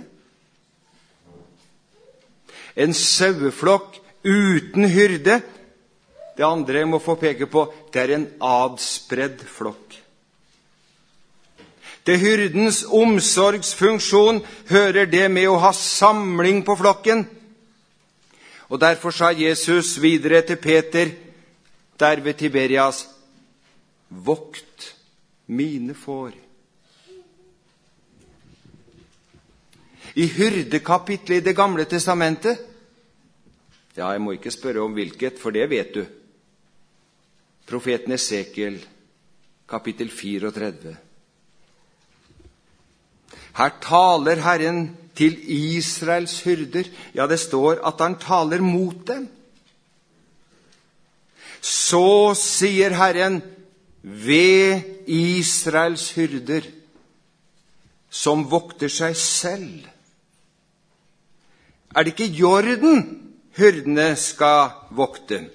En 2.75 2.93
saueflokk 2.97 3.99
uten 4.25 4.87
hyrde. 4.89 5.41
Det 6.33 6.45
andre 6.45 6.81
jeg 6.81 6.89
må 6.89 6.99
få 7.01 7.15
peke 7.21 7.45
på, 7.45 7.67
det 7.93 8.01
er 8.01 8.15
en 8.15 8.29
adspredd 8.41 9.43
flokk. 9.45 9.99
Til 12.03 12.19
hyrdens 12.19 12.81
omsorgsfunksjon 12.91 14.41
hører 14.69 15.05
det 15.07 15.29
med 15.31 15.47
å 15.47 15.59
ha 15.61 15.71
samling 15.77 16.63
på 16.67 16.75
flokken. 16.81 17.23
Og 18.73 18.79
Derfor 18.81 19.13
sa 19.13 19.29
Jesus 19.29 19.99
videre 20.01 20.41
til 20.41 20.57
Peter 20.57 21.11
der 21.99 22.21
ved 22.25 22.33
Tiberias.: 22.33 23.05
Vokt 24.09 24.95
mine 25.47 25.93
får. 25.93 26.31
I 30.15 30.27
hyrdekapitlet 30.27 31.37
i 31.37 31.45
Det 31.45 31.55
gamle 31.55 31.85
testamentet 31.85 32.57
Ja, 33.97 34.09
jeg 34.09 34.21
må 34.21 34.31
ikke 34.31 34.51
spørre 34.51 34.81
om 34.81 34.93
hvilket, 34.93 35.37
for 35.39 35.51
det 35.53 35.69
vet 35.69 35.93
du. 35.93 36.05
Profeten 37.67 38.11
Esekiel, 38.11 38.79
kapittel 39.69 40.09
34. 40.09 40.97
Her 43.53 43.69
taler 43.81 44.41
Herren 44.41 44.97
til 45.15 45.37
Israels 45.45 46.39
hyrder. 46.45 46.89
Ja, 47.13 47.27
det 47.27 47.39
står 47.39 47.81
at 47.85 48.01
han 48.01 48.17
taler 48.21 48.61
mot 48.61 49.05
dem. 49.07 49.27
Så 51.63 52.33
sier 52.35 52.95
Herren 52.97 53.41
ved 54.03 55.07
Israels 55.07 56.09
hyrder, 56.17 56.65
som 58.09 58.43
vokter 58.51 58.91
seg 58.91 59.15
selv. 59.17 59.85
Er 61.95 62.03
det 62.03 62.15
ikke 62.15 62.33
jorden 62.35 63.05
hyrdene 63.55 64.13
skal 64.19 64.73
vokte? 64.91 65.45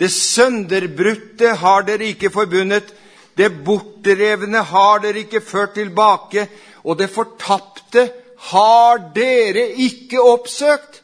Det 0.00 0.10
sønderbrutte 0.12 1.54
har 1.60 1.84
dere 1.88 2.12
ikke 2.12 2.30
forbundet, 2.32 2.88
det 3.36 3.52
bortrevne 3.64 4.62
har 4.64 5.00
dere 5.04 5.24
ikke 5.24 5.40
ført 5.44 5.76
tilbake, 5.76 6.48
og 6.84 6.98
det 6.98 7.10
fortapte 7.12 8.06
har 8.50 9.02
dere 9.14 9.66
ikke 9.84 10.22
oppsøkt. 10.22 11.02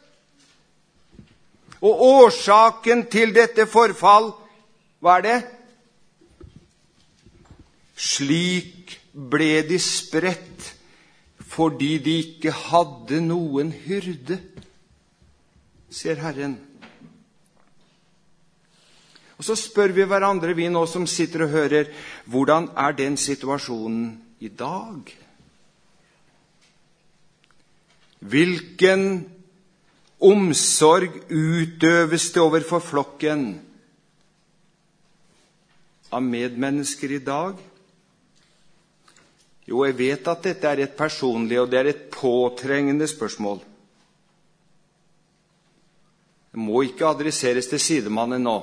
Og 1.85 2.03
årsaken 2.03 3.07
til 3.13 3.35
dette 3.37 3.67
forfall, 3.69 4.31
hva 5.05 5.19
er 5.19 5.27
det? 5.27 5.41
Slik 7.97 8.97
ble 9.13 9.61
de 9.69 9.79
spredt 9.81 10.73
fordi 11.57 11.95
de 12.05 12.15
ikke 12.21 12.51
hadde 12.53 13.23
noen 13.25 13.71
hyrde, 13.73 14.37
sier 15.89 16.19
Herren. 16.21 16.59
Og 19.39 19.45
Så 19.45 19.57
spør 19.57 19.95
vi 19.97 20.05
hverandre, 20.05 20.53
vi 20.57 20.69
nå 20.69 20.83
som 20.89 21.07
sitter 21.07 21.47
og 21.47 21.55
hører, 21.55 21.89
hvordan 22.25 22.69
er 22.77 22.93
den 22.93 23.17
situasjonen 23.17 24.11
i 24.41 24.49
dag? 24.49 25.26
Hvilken 28.19 29.27
omsorg 30.21 31.13
utøves 31.31 32.31
det 32.33 32.41
overfor 32.41 32.81
flokken 32.81 33.47
av 36.13 36.23
medmennesker 36.25 37.13
i 37.13 37.23
dag? 37.23 37.59
Jo, 39.67 39.83
jeg 39.83 39.97
vet 39.99 40.29
at 40.31 40.45
dette 40.47 40.71
er 40.71 40.85
et 40.85 40.97
personlig 40.97 41.59
og 41.61 41.71
det 41.71 41.81
er 41.81 41.91
et 41.91 42.05
påtrengende 42.15 43.09
spørsmål. 43.11 43.59
Det 46.55 46.63
må 46.63 46.87
ikke 46.87 47.09
adresseres 47.09 47.67
til 47.69 47.83
sidemannen 47.83 48.47
nå. 48.47 48.57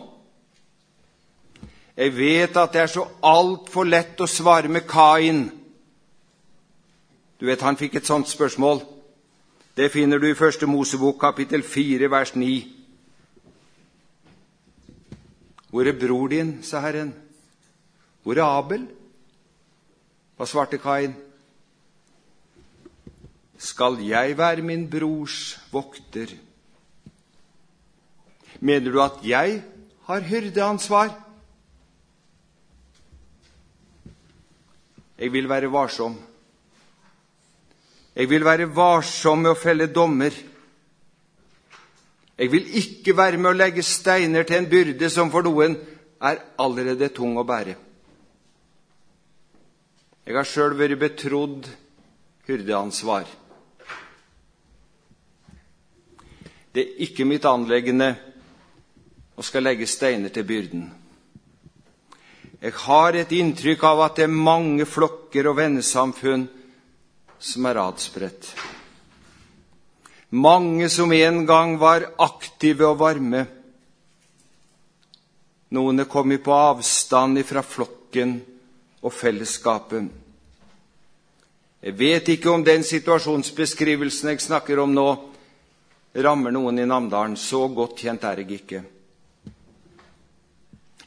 Jeg 1.93 2.15
vet 2.17 2.55
at 2.57 2.71
det 2.73 2.81
er 2.81 2.89
så 2.89 3.03
altfor 3.21 3.85
lett 3.85 4.23
å 4.23 4.29
svare 4.29 4.71
med 4.71 4.87
Kain. 4.89 5.43
Du 7.37 7.45
vet, 7.45 7.61
Han 7.61 7.77
fikk 7.77 7.99
et 7.99 8.07
sånt 8.09 8.31
spørsmål. 8.31 8.81
Det 9.73 9.89
finner 9.89 10.19
du 10.21 10.27
i 10.29 10.38
Første 10.38 10.67
Mosebok, 10.69 11.15
kapittel 11.17 11.63
4, 11.65 12.05
vers 12.12 12.36
9. 12.36 12.47
Hvor 15.73 15.88
er 15.89 15.95
bror 15.97 16.27
din? 16.29 16.59
sa 16.63 16.79
Herren. 16.79 17.13
Hvor 18.21 18.38
er 18.38 18.45
Abel? 18.45 18.83
Hva 20.38 20.45
svarte 20.45 20.77
Kain? 20.77 21.15
Skal 23.57 23.97
jeg 24.05 24.38
være 24.38 24.62
min 24.62 24.86
brors 24.89 25.57
vokter? 25.71 26.36
Mener 28.59 28.91
du 28.91 29.01
at 29.01 29.17
jeg 29.25 29.63
har 30.05 30.19
hyrdeansvar? 30.19 31.15
Jeg 35.17 35.33
vil 35.33 35.49
være 35.49 35.71
varsom. 35.71 36.19
Jeg 38.13 38.30
vil 38.30 38.45
være 38.45 38.69
varsom 38.69 39.41
med 39.41 39.56
å 39.56 39.58
felle 39.58 39.88
dommer. 39.89 40.34
Jeg 42.38 42.52
vil 42.52 42.67
ikke 42.78 43.15
være 43.17 43.39
med 43.41 43.52
å 43.52 43.58
legge 43.58 43.86
steiner 43.86 44.45
til 44.45 44.60
en 44.60 44.69
byrde 44.69 45.10
som 45.10 45.32
for 45.34 45.45
noen 45.45 45.78
er 46.23 46.41
allerede 46.62 47.10
tung 47.13 47.38
å 47.38 47.45
bære. 47.47 47.76
Jeg 50.23 50.38
har 50.38 50.47
sjøl 50.47 50.78
vært 50.80 50.99
betrodd 51.02 51.67
hyrdeansvar. 52.47 53.26
Det 56.73 56.82
er 56.82 57.02
ikke 57.06 57.26
mitt 57.28 57.45
anleggende 57.45 58.13
å 59.38 59.43
skal 59.45 59.65
legge 59.67 59.89
steiner 59.89 60.32
til 60.34 60.45
byrden. 60.47 60.86
Jeg 62.63 62.76
har 62.86 63.17
et 63.19 63.34
inntrykk 63.36 63.84
av 63.89 64.06
at 64.06 64.17
det 64.17 64.30
er 64.30 64.34
mange 64.34 64.86
flokker 64.88 65.49
og 65.52 65.58
vennesamfunn 65.60 66.47
som 67.43 67.65
er 67.67 67.82
adspredt. 67.82 68.53
Mange 70.34 70.88
som 70.89 71.12
en 71.12 71.43
gang 71.45 71.75
var 71.77 72.08
aktive 72.23 72.88
og 72.88 73.01
varme. 73.03 73.43
Noen 75.75 75.99
er 75.99 76.10
kommet 76.10 76.43
på 76.45 76.56
avstand 76.56 77.43
fra 77.45 77.62
flokken 77.65 78.38
og 79.03 79.13
fellesskapet. 79.13 80.08
Jeg 81.84 81.99
vet 81.99 82.29
ikke 82.32 82.53
om 82.53 82.63
den 82.63 82.86
situasjonsbeskrivelsen 82.88 84.32
jeg 84.32 84.41
snakker 84.45 84.79
om 84.79 84.93
nå, 84.95 85.08
rammer 86.15 86.53
noen 86.56 86.79
i 86.79 86.88
Namdalen. 86.88 87.36
Så 87.36 87.67
godt 87.75 88.06
kjent 88.06 88.23
er 88.23 88.39
jeg 88.39 88.62
ikke. 88.62 88.84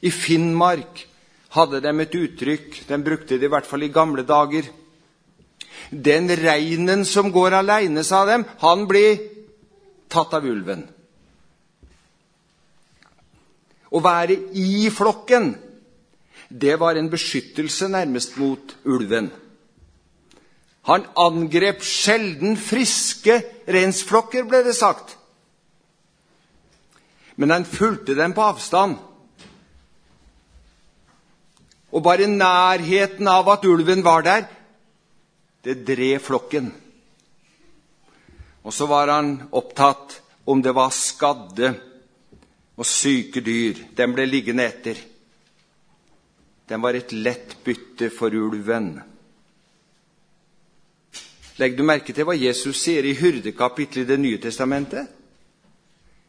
I 0.05 0.13
Finnmark 0.13 1.07
hadde 1.57 1.81
de 1.81 1.93
et 2.05 2.19
uttrykk, 2.21 2.83
de 2.91 2.99
brukte 3.01 3.39
det 3.41 3.49
i 3.49 3.55
hvert 3.55 3.67
fall 3.67 3.87
i 3.87 3.95
gamle 3.95 4.27
dager. 4.29 4.69
Den 5.91 6.29
reinen 6.29 7.05
som 7.05 7.31
går 7.33 7.55
aleine, 7.61 8.05
sa 8.05 8.25
dem, 8.27 8.45
han 8.59 8.87
blir 8.91 9.21
tatt 10.11 10.35
av 10.35 10.47
ulven. 10.47 10.85
Å 13.91 14.03
være 14.03 14.37
i 14.59 14.89
flokken, 14.91 15.55
det 16.49 16.77
var 16.79 16.99
en 16.99 17.11
beskyttelse 17.11 17.89
nærmest 17.91 18.37
mot 18.39 18.75
ulven. 18.87 19.31
Han 20.87 21.07
angrep 21.19 21.83
sjelden 21.83 22.55
friske 22.59 23.41
reinsflokker, 23.67 24.47
ble 24.47 24.63
det 24.67 24.77
sagt. 24.79 25.17
Men 27.37 27.51
han 27.51 27.67
fulgte 27.67 28.15
dem 28.15 28.35
på 28.37 28.45
avstand. 28.47 28.95
Og 31.91 32.05
bare 32.05 32.29
nærheten 32.31 33.27
av 33.29 33.49
at 33.51 33.67
ulven 33.67 34.05
var 34.07 34.23
der, 34.27 34.47
det 35.67 35.83
drev 35.87 36.23
flokken. 36.23 36.71
Og 38.63 38.75
så 38.75 38.87
var 38.87 39.11
han 39.11 39.35
opptatt 39.51 40.21
om 40.45 40.63
det 40.63 40.75
var 40.75 40.95
skadde 40.95 41.73
og 42.77 42.87
syke 42.87 43.43
dyr. 43.43 43.81
Den 43.99 44.15
ble 44.15 44.29
liggende 44.31 44.67
etter. 44.67 45.01
Den 46.67 46.83
var 46.83 46.95
et 46.99 47.15
lett 47.15 47.57
bytte 47.67 48.11
for 48.15 48.35
ulven. 48.35 48.93
Legg 51.59 51.75
du 51.79 51.83
merke 51.89 52.15
til 52.15 52.27
hva 52.29 52.37
Jesus 52.37 52.79
sier 52.83 53.07
i 53.07 53.17
hyrdekapitlet 53.17 54.05
i 54.05 54.11
Det 54.11 54.21
nye 54.21 54.39
testamentet? 54.43 55.11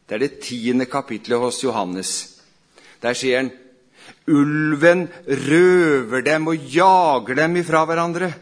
Det 0.08 0.16
er 0.16 0.24
det 0.24 0.40
tiende 0.40 0.88
kapittelet 0.88 1.42
hos 1.42 1.62
Johannes. 1.62 2.12
Der 3.02 3.14
sier 3.14 3.42
han 3.42 3.50
ulven 4.26 5.06
røver 5.26 6.24
dem 6.24 6.48
og 6.48 6.70
jager 6.72 7.42
dem 7.42 7.58
ifra 7.60 7.84
hverandre. 7.84 8.32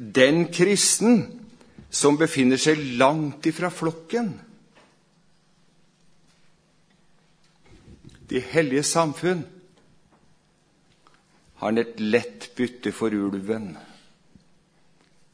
Den 0.00 0.46
kristen 0.48 1.26
som 1.92 2.16
befinner 2.16 2.56
seg 2.56 2.80
langt 2.96 3.44
ifra 3.50 3.68
flokken 3.68 4.30
De 8.30 8.40
hellige 8.40 8.86
samfunn 8.86 9.42
har 11.60 11.66
han 11.66 11.80
et 11.82 11.98
lett 12.00 12.46
bytte 12.56 12.92
for 12.94 13.12
ulven, 13.12 13.74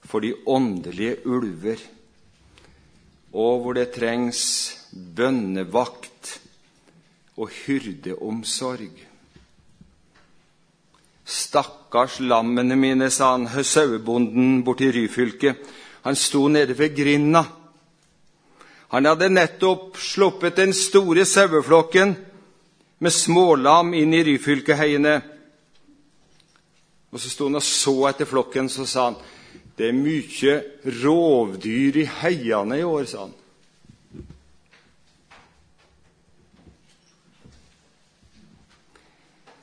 for 0.02 0.24
de 0.24 0.32
åndelige 0.48 1.20
ulver, 1.28 1.78
og 3.36 3.60
hvor 3.62 3.76
det 3.78 3.92
trengs 3.94 4.40
bønnevakt 4.90 6.32
og 7.36 7.52
hyrdeomsorg. 7.52 9.05
Stakkars 11.26 12.20
lammene 12.22 12.76
mine, 12.78 13.10
sa 13.10 13.32
han, 13.32 13.48
sauebonden 13.48 14.60
borti 14.64 14.92
Ryfylke. 14.94 15.56
Han 16.06 16.16
sto 16.16 16.46
nede 16.48 16.76
ved 16.78 16.94
grinda. 16.94 17.44
Han 18.94 19.08
hadde 19.10 19.28
nettopp 19.28 19.96
sluppet 19.98 20.56
den 20.56 20.72
store 20.72 21.24
saueflokken 21.26 22.14
med 23.02 23.12
smålam 23.12 23.90
inn 23.98 24.14
i 24.14 24.22
Ryfylkeheiene. 24.24 25.16
Og 27.10 27.20
så 27.20 27.32
sto 27.32 27.48
han 27.50 27.58
og 27.58 27.64
så 27.64 27.96
etter 28.10 28.28
flokken, 28.28 28.70
så 28.70 28.86
sa 28.86 29.08
han 29.10 29.18
det 29.76 29.90
er 29.90 29.96
mye 29.96 30.54
rovdyr 31.02 31.98
i 32.00 32.06
heiene 32.22 32.78
i 32.80 32.86
år, 32.86 33.04
sa 33.10 33.26
han. 33.26 33.34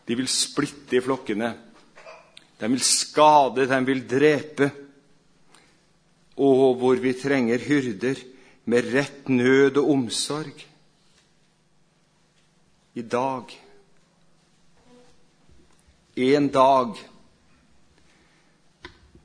De 0.06 0.16
vil 0.16 0.28
splitte 0.28 0.98
i 0.98 1.04
flokkene. 1.04 1.54
De 2.60 2.70
vil 2.72 2.84
skade, 2.84 3.68
de 3.68 3.80
vil 3.88 4.04
drepe. 4.08 4.70
Og 6.44 6.76
hvor 6.82 7.00
vi 7.00 7.14
trenger 7.16 7.62
hyrder 7.62 8.20
med 8.66 8.94
rett 8.94 9.30
nød 9.30 9.78
og 9.78 9.90
omsorg. 9.98 10.66
I 12.94 13.02
dag 13.02 13.60
En 16.16 16.48
dag 16.54 16.94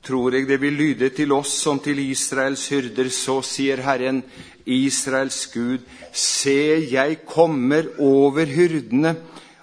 tror 0.01 0.33
jeg 0.33 0.47
det 0.49 0.57
vil 0.61 0.73
lyde 0.73 1.09
til 1.13 1.31
oss 1.35 1.51
som 1.61 1.77
til 1.79 1.99
Israels 2.01 2.63
hyrder. 2.73 3.11
Så 3.13 3.43
sier 3.45 3.83
Herren, 3.85 4.23
Israels 4.65 5.43
Gud, 5.53 5.85
se, 6.11 6.89
jeg 6.89 7.19
kommer 7.29 7.91
over 8.01 8.49
hyrdene 8.49 9.13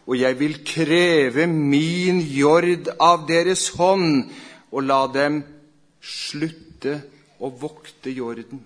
og 0.07 0.19
jeg 0.19 0.39
vil 0.39 0.61
kreve 0.67 1.47
min 1.51 2.21
jord 2.21 2.91
av 3.03 3.27
deres 3.27 3.69
hånd 3.75 4.29
og 4.71 4.87
la 4.87 5.03
dem 5.11 5.41
slutte 6.01 7.01
å 7.43 7.51
vokte 7.51 8.15
jorden. 8.15 8.63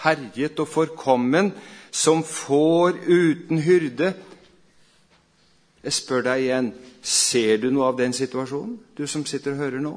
Herjet 0.00 0.60
og 0.62 0.70
forkommen 0.72 1.52
som 1.92 2.22
får 2.24 2.96
uten 3.04 3.60
hyrde. 3.60 4.14
Jeg 5.84 5.96
spør 5.96 6.24
deg 6.30 6.46
igjen 6.46 6.72
ser 7.04 7.60
du 7.60 7.68
noe 7.72 7.90
av 7.90 7.98
den 8.00 8.16
situasjonen, 8.16 8.78
du 8.96 9.06
som 9.08 9.24
sitter 9.28 9.52
og 9.56 9.64
hører 9.64 9.84
nå? 9.84 9.94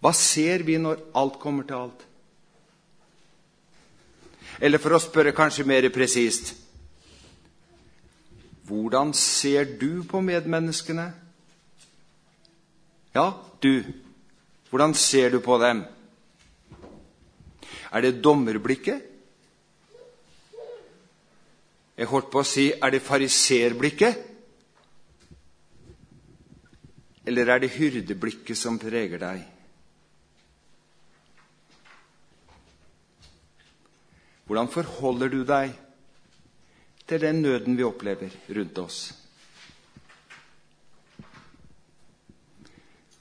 Hva 0.00 0.12
ser 0.16 0.64
vi 0.64 0.78
når 0.80 1.02
alt 1.20 1.36
kommer 1.40 1.68
til 1.68 1.76
alt? 1.76 2.06
Eller 4.60 4.78
for 4.78 4.92
å 4.92 5.00
spørre 5.00 5.32
kanskje 5.36 5.64
mer 5.68 5.88
presist 5.92 6.54
Hvordan 8.70 9.10
ser 9.16 9.64
du 9.80 10.04
på 10.06 10.20
medmenneskene? 10.22 11.08
Ja, 13.16 13.32
du. 13.58 13.82
Hvordan 14.70 14.94
ser 14.94 15.32
du 15.34 15.40
på 15.42 15.56
dem? 15.58 15.82
Er 17.90 18.04
det 18.04 18.20
dommerblikket? 18.22 19.02
Jeg 21.98 22.08
holdt 22.08 22.30
på 22.30 22.40
å 22.40 22.46
si 22.46 22.70
er 22.70 22.94
det 22.94 23.02
fariserblikket? 23.02 24.22
Eller 27.26 27.50
er 27.50 27.64
det 27.64 27.74
hyrdeblikket 27.74 28.56
som 28.56 28.78
preger 28.78 29.18
deg? 29.20 29.42
Hvordan 34.50 34.68
forholder 34.68 35.28
du 35.28 35.44
deg 35.46 35.76
til 37.06 37.20
den 37.22 37.42
nøden 37.42 37.76
vi 37.78 37.84
opplever 37.86 38.32
rundt 38.50 38.78
oss? 38.82 38.96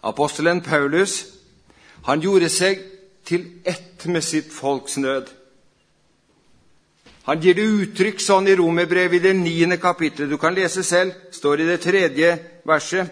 Apostelen 0.02 0.64
Paulus 0.66 1.20
han 2.08 2.24
gjorde 2.24 2.50
seg 2.50 2.82
til 3.30 3.46
ett 3.62 4.08
med 4.10 4.26
sitt 4.26 4.50
folks 4.50 4.98
nød. 4.98 5.30
Han 7.30 7.46
gir 7.46 7.60
det 7.62 7.68
uttrykk 7.78 8.26
sånn 8.26 8.50
i 8.50 8.58
Romerbrevet 8.58 9.22
i 9.22 9.28
det 9.28 9.36
niende 9.38 9.78
kapittelet. 9.78 10.34
Du 10.34 10.42
kan 10.42 10.58
lese 10.58 10.82
selv. 10.84 11.14
står 11.32 11.62
i 11.62 11.70
det 11.70 11.80
tredje 11.82 12.34
verset. 12.66 13.06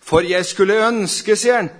For 0.00 0.24
jeg 0.24 0.44
skulle 0.46 0.88
ønske, 0.88 1.36
sier 1.36 1.56
han, 1.56 1.70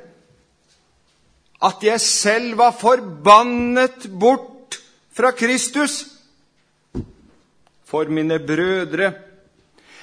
at 1.62 1.80
jeg 1.82 2.00
selv 2.00 2.58
var 2.58 2.76
forbannet 2.76 4.10
bort 4.20 4.59
fra 5.20 5.30
Kristus. 5.32 6.06
For 7.84 8.04
mine 8.04 8.38
brødre, 8.38 9.12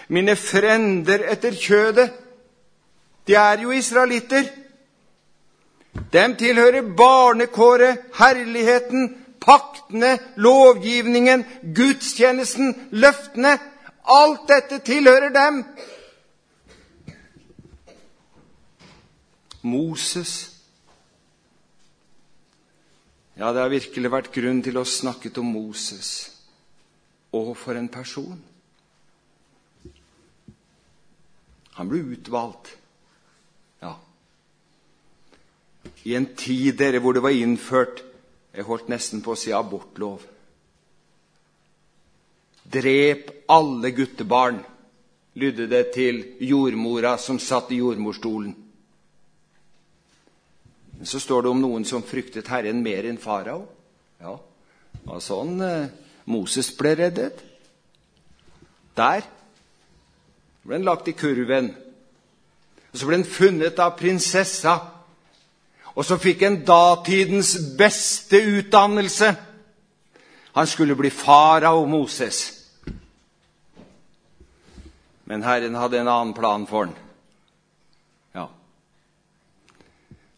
mine 0.08 0.36
frender 0.36 1.24
etter 1.32 1.56
kjødet, 1.58 2.12
de 3.28 3.36
er 3.36 3.62
jo 3.62 3.72
israelitter. 3.72 4.44
Dem 6.14 6.36
tilhører 6.36 6.82
barnekåret, 6.98 7.98
herligheten, 8.20 9.08
paktene, 9.42 10.18
lovgivningen, 10.36 11.46
gudstjenesten, 11.76 12.76
løftene. 12.92 13.58
Alt 14.08 14.46
dette 14.48 14.80
tilhører 14.86 15.34
dem. 15.34 15.64
Moses 19.62 20.57
ja, 23.38 23.52
det 23.54 23.62
har 23.62 23.70
virkelig 23.70 24.10
vært 24.12 24.32
grunn 24.34 24.64
til 24.66 24.80
å 24.80 24.86
snakke 24.88 25.30
om 25.38 25.52
Moses. 25.54 26.12
Og 27.38 27.54
for 27.58 27.78
en 27.78 27.90
person! 27.92 28.40
Han 31.78 31.90
ble 31.92 32.02
utvalgt. 32.16 32.72
Ja. 33.84 33.94
I 36.10 36.16
en 36.18 36.32
tid 36.34 36.80
dere, 36.80 36.98
hvor 36.98 37.14
det 37.14 37.22
var 37.26 37.36
innført 37.36 38.04
Jeg 38.58 38.66
holdt 38.66 38.88
nesten 38.90 39.22
på 39.22 39.36
å 39.36 39.38
si 39.38 39.52
abortlov. 39.54 40.24
Drep 42.74 43.28
alle 43.54 43.92
guttebarn, 43.94 44.64
lydde 45.38 45.68
det 45.70 45.84
til 45.94 46.24
jordmora 46.42 47.12
som 47.22 47.38
satt 47.38 47.70
i 47.70 47.78
jordmorstolen. 47.84 48.56
Så 51.04 51.20
står 51.20 51.44
det 51.46 51.50
om 51.50 51.62
noen 51.62 51.86
som 51.86 52.06
fryktet 52.06 52.50
Herren 52.50 52.82
mer 52.84 53.06
enn 53.06 53.20
farao. 53.22 53.68
Ja, 54.22 54.34
det 54.94 55.04
var 55.06 55.22
sånn 55.22 55.60
eh, 55.62 55.90
Moses 56.26 56.72
ble 56.78 56.96
reddet. 56.98 57.44
Der 58.98 59.22
ble 60.64 60.80
han 60.80 60.88
lagt 60.88 61.08
i 61.08 61.16
kurven. 61.18 61.70
Og 62.92 62.98
Så 62.98 63.08
ble 63.08 63.20
han 63.20 63.30
funnet 63.30 63.80
av 63.80 63.98
prinsessa. 64.00 64.78
Og 65.98 66.06
så 66.06 66.18
fikk 66.22 66.44
han 66.46 66.62
datidens 66.66 67.56
beste 67.78 68.42
utdannelse. 68.58 69.32
Han 70.58 70.68
skulle 70.68 70.96
bli 70.96 71.10
farao 71.10 71.86
Moses. 71.86 72.40
Men 75.24 75.44
Herren 75.44 75.76
hadde 75.76 76.00
en 76.00 76.08
annen 76.08 76.34
plan 76.34 76.68
for 76.68 76.86
han. 76.86 76.94
Ja. 78.34 78.48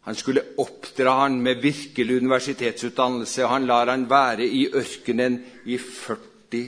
Han 0.08 0.16
skulle 0.16 0.44
oppdra 0.58 1.14
han 1.22 1.42
med 1.44 1.62
virkelig 1.62 2.18
universitetsutdannelse, 2.22 3.44
og 3.44 3.50
han 3.50 3.66
lar 3.70 3.92
han 3.92 4.08
være 4.10 4.48
i 4.48 4.68
ørkenen 4.74 5.40
i 5.66 5.78
40 5.78 6.64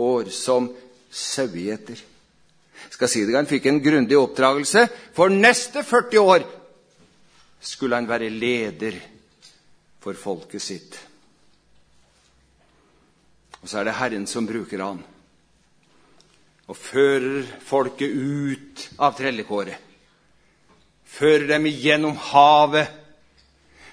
år 0.00 0.30
som 0.34 0.70
sauegjeter. 1.10 2.00
Skal 2.90 3.08
si 3.08 3.24
det, 3.26 3.36
Han 3.36 3.46
fikk 3.46 3.66
en 3.66 3.82
grundig 3.82 4.16
oppdragelse. 4.18 4.86
For 5.14 5.28
neste 5.28 5.84
40 5.84 6.18
år 6.18 6.46
skulle 7.60 7.96
han 7.96 8.08
være 8.08 8.30
leder 8.32 8.96
for 10.00 10.16
folket 10.16 10.62
sitt. 10.62 10.98
Og 13.60 13.68
så 13.68 13.80
er 13.80 13.90
det 13.90 13.98
Herren 14.00 14.26
som 14.26 14.48
bruker 14.48 14.80
han 14.80 15.02
og 16.70 16.76
fører 16.78 17.42
folket 17.66 18.12
ut 18.14 18.84
av 19.02 19.16
trellekåret. 19.18 19.89
Fører 21.10 21.46
dem 21.50 21.66
igjennom 21.68 22.14
havet, 22.30 22.88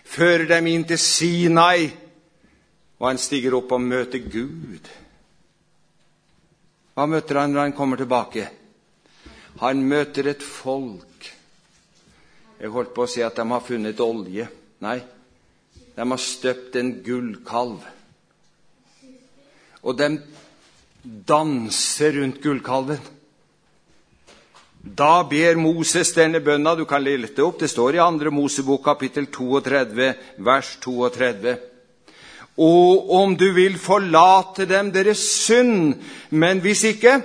fører 0.07 0.45
dem 0.49 0.69
inn 0.71 0.85
til 0.87 0.99
Sinai, 1.01 1.89
og 2.97 3.09
han 3.09 3.19
stiger 3.21 3.57
opp 3.57 3.73
og 3.75 3.83
møter 3.83 4.23
Gud. 4.23 4.87
Hva 6.97 7.05
møter 7.09 7.41
han 7.41 7.53
når 7.53 7.67
han 7.67 7.75
kommer 7.77 7.99
tilbake? 7.99 8.47
Han 9.61 9.83
møter 9.89 10.31
et 10.31 10.45
folk. 10.45 11.27
Jeg 12.57 12.73
holdt 12.73 12.93
på 12.95 13.05
å 13.05 13.09
si 13.09 13.21
at 13.25 13.37
de 13.37 13.45
har 13.51 13.65
funnet 13.65 14.01
olje. 14.01 14.47
Nei, 14.81 14.97
de 15.97 16.05
har 16.05 16.21
støpt 16.21 16.77
en 16.77 16.95
gullkalv. 17.05 17.85
Og 19.85 19.97
de 19.97 20.09
danser 21.29 22.17
rundt 22.17 22.41
gullkalven. 22.41 23.01
Da 24.81 25.23
ber 25.23 25.55
Moses 25.59 26.13
denne 26.15 26.39
bønna. 26.43 26.75
Du 26.75 26.85
kan 26.85 27.03
lete 27.03 27.43
opp. 27.43 27.59
Det 27.59 27.69
står 27.69 27.97
i 27.97 28.03
2. 28.03 28.31
Mosebok 28.31 28.83
kapittel 28.85 29.27
32, 29.31 30.13
vers 30.37 30.77
32. 30.83 31.57
Og 32.57 33.11
om 33.13 33.35
du 33.37 33.51
vil 33.53 33.77
forlate 33.77 34.65
dem 34.65 34.89
deres 34.91 35.21
synd, 35.45 35.99
men 36.29 36.61
hvis 36.63 36.83
ikke, 36.89 37.19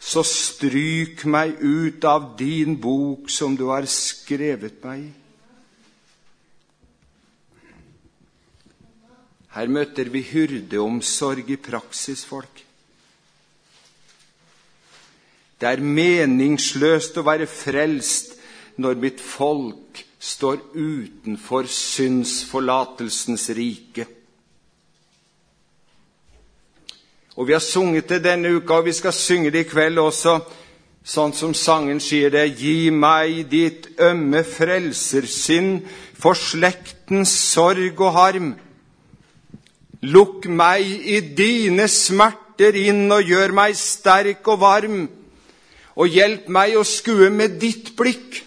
så 0.00 0.22
stryk 0.24 1.26
meg 1.28 1.58
ut 1.60 2.04
av 2.08 2.30
din 2.38 2.78
bok 2.80 3.28
som 3.28 3.56
du 3.58 3.66
har 3.68 3.84
skrevet 3.90 4.78
meg 4.86 5.02
i. 5.02 5.10
Her 9.50 9.66
møter 9.66 10.08
vi 10.14 10.22
hyrdeomsorg 10.22 11.50
i 11.50 11.58
praksis, 11.58 12.22
folk. 12.24 12.62
Det 15.60 15.68
er 15.68 15.82
meningsløst 15.84 17.18
å 17.20 17.26
være 17.26 17.46
frelst 17.50 18.38
når 18.80 18.96
mitt 19.02 19.20
folk 19.20 20.00
står 20.20 20.56
utenfor 20.72 21.68
syndsforlatelsens 21.68 23.50
rike. 23.56 24.06
Og 27.36 27.46
Vi 27.46 27.52
har 27.52 27.60
sunget 27.60 28.08
det 28.08 28.24
denne 28.24 28.50
uka, 28.52 28.74
og 28.74 28.84
vi 28.84 28.92
skal 28.92 29.12
synge 29.12 29.50
det 29.50 29.64
i 29.64 29.68
kveld 29.68 29.98
også, 29.98 30.40
sånn 31.04 31.32
som 31.32 31.54
sangen 31.54 32.00
sier 32.00 32.28
det. 32.30 32.58
Gi 32.60 32.90
meg 32.92 33.46
ditt 33.48 33.86
ømme 34.00 34.42
frelsersinn 34.44 35.78
for 36.20 36.36
slektens 36.36 37.32
sorg 37.32 38.00
og 38.00 38.12
harm. 38.12 38.50
Lukk 40.02 40.50
meg 40.52 40.84
i 40.84 41.20
dine 41.36 41.88
smerter 41.88 42.76
inn 42.76 43.08
og 43.12 43.24
gjør 43.24 43.56
meg 43.56 43.76
sterk 43.76 44.48
og 44.48 44.60
varm, 44.60 45.00
og 46.00 46.08
hjelp 46.08 46.48
meg 46.48 46.78
å 46.80 46.84
skue 46.86 47.28
med 47.32 47.58
ditt 47.60 47.92
blikk. 47.98 48.40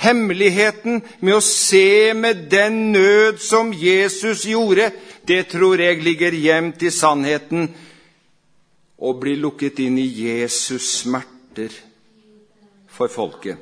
Hemmeligheten 0.00 1.00
med 1.20 1.36
å 1.36 1.44
se 1.44 2.12
med 2.16 2.46
den 2.52 2.92
nød 2.92 3.40
som 3.44 3.72
Jesus 3.72 4.46
gjorde, 4.48 4.90
det 5.28 5.46
tror 5.52 5.80
jeg 5.80 6.04
ligger 6.04 6.36
gjemt 6.36 6.82
i 6.84 6.92
sannheten 6.92 7.68
og 9.00 9.20
blir 9.20 9.40
lukket 9.40 9.80
inn 9.84 9.98
i 10.00 10.08
Jesus' 10.08 11.02
smerter 11.02 11.72
for 12.88 13.12
folket. 13.12 13.56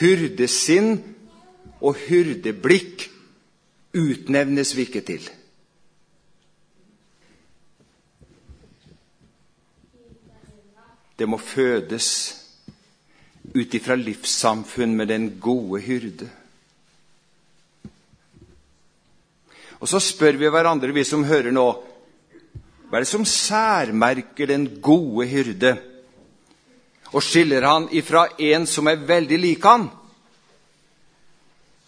Hyrdesinn 0.00 0.96
og 1.84 2.00
hyrdeblikk 2.08 3.08
utnevnes 3.94 4.72
vi 4.76 4.88
ikke 4.88 5.04
til. 5.06 5.24
Det 11.16 11.26
må 11.30 11.38
fødes 11.38 12.08
ut 13.54 13.74
ifra 13.74 13.94
livssamfunn 13.94 14.96
med 14.96 15.08
den 15.12 15.28
gode 15.40 15.80
hyrde. 15.84 16.28
Og 19.80 19.88
så 19.90 20.00
spør 20.00 20.38
vi 20.40 20.48
hverandre, 20.48 20.94
vi 20.96 21.04
som 21.04 21.26
hører 21.28 21.52
nå, 21.52 21.66
hva 22.88 23.00
er 23.00 23.04
det 23.04 23.10
som 23.10 23.26
særmerker 23.26 24.48
den 24.48 24.68
gode 24.80 25.26
hyrde? 25.28 25.74
Og 27.12 27.22
skiller 27.22 27.66
han 27.66 27.88
ifra 27.92 28.28
en 28.38 28.66
som 28.70 28.88
er 28.88 29.04
veldig 29.06 29.38
lik 29.38 29.66
han? 29.66 29.88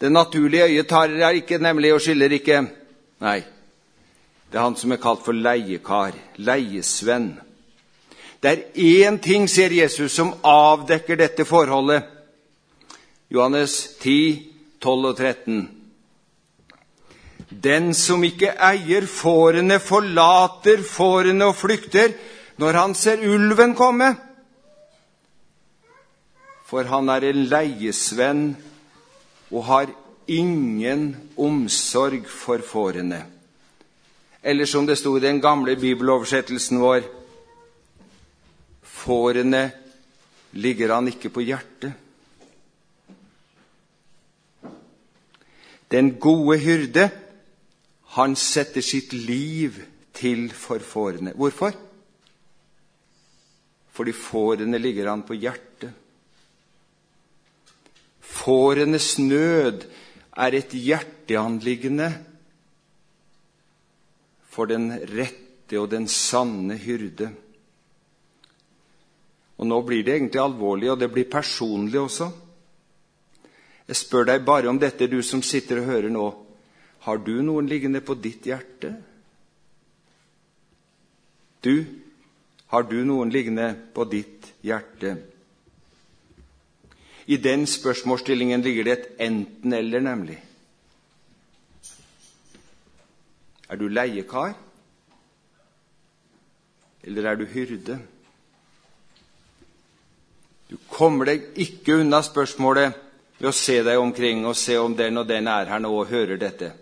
Det 0.01 0.13
naturlige 0.13 0.69
øyet 0.69 0.89
tar 0.89 1.09
er 1.09 1.39
ikke 1.41 1.59
nemlig 1.59 1.95
og 1.95 2.03
skiller 2.05 2.33
ikke. 2.37 2.61
Nei, 3.25 3.39
det 4.51 4.59
er 4.59 4.67
han 4.67 4.77
som 4.77 4.93
er 4.93 5.01
kalt 5.01 5.25
for 5.25 5.33
leiekar, 5.33 6.19
leiesvenn. 6.37 7.33
Det 8.43 8.51
er 8.51 8.65
én 8.77 9.19
ting, 9.23 9.49
sier 9.49 9.73
Jesus, 9.73 10.13
som 10.13 10.35
avdekker 10.45 11.17
dette 11.17 11.45
forholdet. 11.49 12.05
Johannes 13.33 13.97
10, 14.01 14.53
12 14.81 15.09
og 15.11 15.17
13. 15.17 15.63
Den 17.51 17.93
som 17.95 18.23
ikke 18.27 18.53
eier 18.69 19.07
fårene, 19.11 19.79
forlater 19.83 20.83
fårene 20.87 21.49
og 21.51 21.57
flykter 21.57 22.15
når 22.61 22.81
han 22.81 22.95
ser 22.95 23.23
ulven 23.27 23.75
komme. 23.79 24.13
For 26.67 26.89
han 26.91 27.09
er 27.13 27.29
en 27.29 27.45
leiesvenn 27.51 28.47
og 29.53 29.65
har 29.69 29.93
ingen 30.27 31.13
omsorg 31.39 32.27
for 32.27 32.63
fårene. 32.67 33.23
Eller 34.43 34.67
som 34.67 34.87
det 34.87 34.99
sto 34.99 35.17
i 35.17 35.23
den 35.23 35.41
gamle 35.43 35.77
bibeloversettelsen 35.79 36.83
vår 36.83 37.07
Fårene 39.07 39.69
ligger 40.59 40.97
han 40.97 41.07
ikke 41.07 41.31
på 41.31 41.45
hjertet. 41.47 41.93
Den 45.95 46.17
gode 46.19 46.57
hyrde, 46.59 47.05
han 48.17 48.35
setter 48.35 48.83
sitt 48.83 49.13
liv 49.15 49.79
til 50.17 50.49
for 50.51 50.83
fårene. 50.83 51.37
Hvorfor? 51.39 51.77
Fordi 53.95 54.17
fårene 54.17 54.81
ligger 54.83 55.13
han 55.13 55.23
på 55.29 55.39
hjertet. 55.39 55.95
Fårenes 58.21 59.15
nød 59.23 59.87
er 60.37 60.59
et 60.59 60.75
hjerteanliggende 60.75 62.11
for 64.51 64.67
den 64.67 64.91
rette 65.15 65.79
og 65.79 65.93
den 65.95 66.11
sanne 66.11 66.77
hyrde. 66.81 67.31
Og 69.57 69.67
Nå 69.67 69.81
blir 69.83 70.05
det 70.05 70.17
egentlig 70.19 70.41
alvorlig, 70.43 70.91
og 70.93 71.01
det 71.01 71.11
blir 71.13 71.31
personlig 71.31 72.01
også. 72.01 72.29
Jeg 73.87 73.97
spør 73.97 74.27
deg 74.33 74.45
bare 74.45 74.69
om 74.69 74.79
dette, 74.83 75.09
du 75.09 75.23
som 75.23 75.43
sitter 75.43 75.81
og 75.81 75.89
hører 75.91 76.13
nå. 76.13 76.27
Har 77.07 77.23
du 77.23 77.39
noen 77.43 77.69
liggende 77.71 78.03
på 78.05 78.17
ditt 78.19 78.49
hjerte? 78.49 78.97
Du, 81.63 81.87
har 82.67 82.83
du 82.83 82.99
noen 83.07 83.31
liggende 83.31 83.71
på 83.95 84.05
ditt 84.11 84.51
hjerte? 84.67 85.15
I 87.27 87.39
den 87.43 87.67
spørsmålsstillingen 87.67 88.63
ligger 88.63 88.87
det 88.87 88.93
et 88.93 89.09
enten-eller, 89.27 90.03
nemlig. 90.03 90.37
Er 93.69 93.81
du 93.81 93.89
leiekar, 93.89 94.55
eller 97.03 97.31
er 97.31 97.39
du 97.39 97.47
hyrde? 97.51 97.99
Du 100.67 100.77
kommer 100.91 101.29
deg 101.31 101.45
ikke 101.63 102.01
unna 102.01 102.23
spørsmålet 102.27 102.97
ved 103.39 103.49
å 103.51 103.55
se 103.55 103.79
deg 103.87 104.01
omkring 104.01 104.43
og 104.49 104.57
se 104.59 104.79
om 104.81 104.97
den 104.97 105.21
og 105.21 105.29
den 105.29 105.47
er 105.51 105.71
her 105.71 105.83
nå 105.83 105.93
og 105.95 106.11
hører 106.11 106.41
dette. 106.41 106.73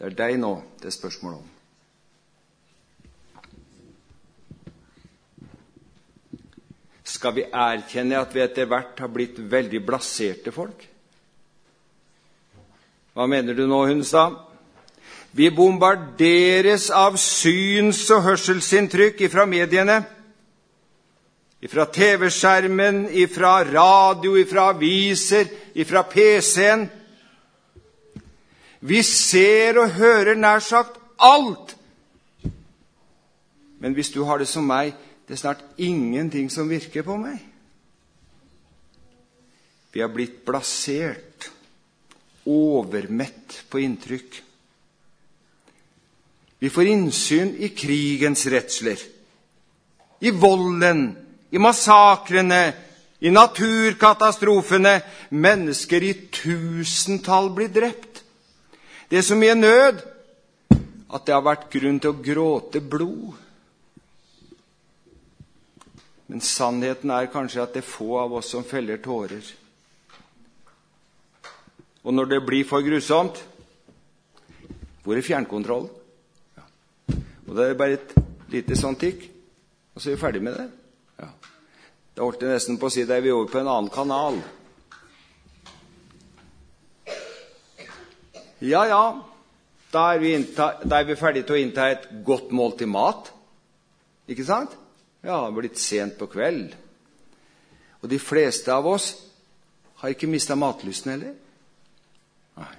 Det 0.00 0.10
er 0.10 0.16
deg 0.16 0.38
nå 0.40 0.54
det 0.80 0.88
er 0.88 0.96
spørsmål 0.96 1.38
om. 1.38 1.48
Skal 7.10 7.34
vi 7.36 7.44
erkjenne 7.44 8.20
at 8.22 8.32
vi 8.34 8.40
etter 8.40 8.68
hvert 8.70 9.00
har 9.02 9.10
blitt 9.12 9.38
veldig 9.50 9.82
blaserte 9.84 10.54
folk? 10.54 10.86
Hva 13.12 13.26
mener 13.28 13.56
du 13.58 13.66
nå, 13.68 13.82
Hunstad? 13.90 14.38
Vi 15.36 15.50
bombarderes 15.54 16.88
av 16.94 17.18
syns- 17.20 18.08
og 18.14 18.24
hørselsinntrykk 18.24 19.26
fra 19.30 19.44
mediene. 19.46 20.00
Fra 21.68 21.84
TV-skjermen, 21.86 23.02
ifra 23.12 23.64
radio, 23.64 24.38
ifra 24.40 24.70
aviser, 24.72 25.48
ifra 25.74 26.02
PC-en. 26.08 26.86
Vi 28.80 29.02
ser 29.04 29.76
og 29.82 29.92
hører 29.98 30.40
nær 30.40 30.64
sagt 30.64 30.96
alt. 31.20 31.76
Men 33.80 33.92
hvis 33.92 34.12
du 34.12 34.22
har 34.24 34.40
det 34.40 34.48
som 34.48 34.64
meg, 34.64 34.94
det 35.28 35.36
er 35.36 35.42
snart 35.44 35.64
ingenting 35.76 36.48
som 36.52 36.68
virker 36.68 37.04
på 37.04 37.16
meg. 37.20 37.38
Vi 39.92 40.00
har 40.00 40.12
blitt 40.12 40.40
blasert, 40.46 41.50
overmett 42.48 43.60
på 43.68 43.82
inntrykk. 43.84 44.42
Vi 46.60 46.68
får 46.72 46.90
innsyn 46.92 47.54
i 47.60 47.70
krigens 47.72 48.46
redsler, 48.52 49.00
i 50.20 50.32
volden, 50.36 51.08
i 51.50 51.58
massakrene, 51.58 52.72
i 53.18 53.30
naturkatastrofene. 53.30 55.00
Mennesker 55.30 56.02
i 56.02 56.14
tusentall 56.32 57.50
blir 57.54 57.68
drept. 57.68 58.22
Det 59.10 59.18
er 59.18 59.26
så 59.26 59.36
mye 59.38 59.54
nød 59.58 60.02
at 61.10 61.26
det 61.26 61.34
har 61.34 61.42
vært 61.42 61.70
grunn 61.72 61.98
til 61.98 62.12
å 62.12 62.22
gråte 62.22 62.82
blod. 62.82 63.34
Men 66.30 66.42
sannheten 66.46 67.10
er 67.10 67.32
kanskje 67.32 67.64
at 67.64 67.74
det 67.74 67.82
er 67.82 67.90
få 67.90 68.12
av 68.20 68.36
oss 68.38 68.52
som 68.54 68.62
feller 68.62 69.00
tårer. 69.02 69.42
Og 72.06 72.14
når 72.14 72.30
det 72.30 72.44
blir 72.46 72.64
for 72.64 72.80
grusomt 72.80 73.42
Hvor 75.04 75.16
er 75.16 75.24
fjernkontrollen? 75.24 75.88
Og 77.48 77.56
det 77.56 77.64
er 77.66 77.74
bare 77.74 77.96
et 77.96 78.12
lite 78.52 78.76
sånt 78.78 79.00
tikk, 79.00 79.24
og 79.94 80.02
så 80.02 80.10
er 80.10 80.14
vi 80.14 80.20
ferdig 80.20 80.42
med 80.44 80.54
det. 80.54 80.66
Da 82.20 82.26
holdt 82.26 82.42
jeg 82.44 82.52
nesten 82.52 82.76
på 82.76 82.90
å 82.90 82.92
si 82.92 83.00
er 83.00 83.22
vi 83.24 83.30
over 83.32 83.46
på 83.48 83.56
en 83.62 83.68
annen 83.72 83.86
kanal. 83.88 84.34
Ja, 88.60 88.82
ja, 88.84 89.04
da 89.88 90.02
er, 90.12 90.20
vi 90.20 90.34
innta, 90.36 90.66
da 90.84 90.98
er 91.00 91.06
vi 91.08 91.16
ferdige 91.16 91.46
til 91.48 91.56
å 91.56 91.62
innta 91.62 91.86
et 91.88 92.04
godt 92.26 92.52
måltid 92.52 92.92
mat. 92.92 93.30
Ikke 94.28 94.44
sant? 94.44 94.76
Ja, 95.24 95.38
det 95.38 95.46
er 95.46 95.56
blitt 95.62 95.80
sent 95.80 96.20
på 96.20 96.28
kveld. 96.34 96.76
Og 98.02 98.12
de 98.12 98.20
fleste 98.20 98.76
av 98.76 98.92
oss 98.92 99.08
har 100.04 100.12
ikke 100.12 100.28
mista 100.28 100.60
matlysten 100.60 101.14
heller. 101.14 101.34
Nei. 102.60 102.78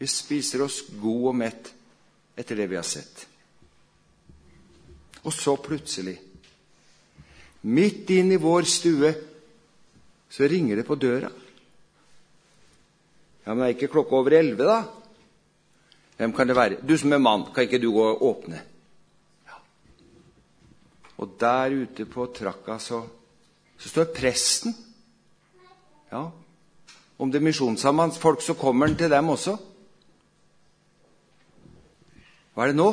Vi 0.00 0.08
spiser 0.08 0.64
oss 0.64 0.80
god 0.96 1.28
og 1.34 1.40
mett 1.44 1.74
etter 2.40 2.56
det 2.56 2.72
vi 2.72 2.80
har 2.80 2.88
sett. 2.88 3.26
Og 5.28 5.36
så 5.36 5.60
plutselig, 5.60 6.16
midt 7.62 8.10
inn 8.10 8.32
i 8.34 8.40
vår 8.40 8.66
stue, 8.66 9.12
så 10.32 10.48
ringer 10.48 10.80
det 10.80 10.86
på 10.86 10.96
døra. 10.98 11.30
Ja, 13.44 13.54
Men 13.54 13.64
det 13.64 13.68
er 13.68 13.76
ikke 13.76 13.92
klokka 13.92 14.16
over 14.16 14.36
elleve, 14.38 14.66
da? 14.66 14.82
Hvem 16.16 16.32
kan 16.32 16.48
det 16.48 16.56
være? 16.56 16.78
Du 16.86 16.94
som 16.98 17.12
er 17.12 17.18
mann, 17.18 17.48
kan 17.54 17.66
ikke 17.66 17.82
du 17.82 17.90
gå 17.92 18.04
og 18.12 18.22
åpne? 18.22 18.60
Ja. 19.48 19.58
Og 21.18 21.34
der 21.40 21.74
ute 21.82 22.06
på 22.06 22.26
trakka 22.34 22.78
så, 22.78 23.02
så 23.78 23.88
står 23.88 24.12
presten. 24.14 24.76
Ja. 26.12 26.28
Om 27.18 27.30
det 27.30 27.40
er 27.40 27.46
misjonssambands 27.46 28.18
folk, 28.18 28.42
så 28.42 28.54
kommer 28.54 28.86
han 28.86 28.96
til 28.96 29.10
dem 29.10 29.28
også. 29.28 29.56
Hva 32.54 32.64
er 32.64 32.72
det 32.72 32.76
nå? 32.76 32.88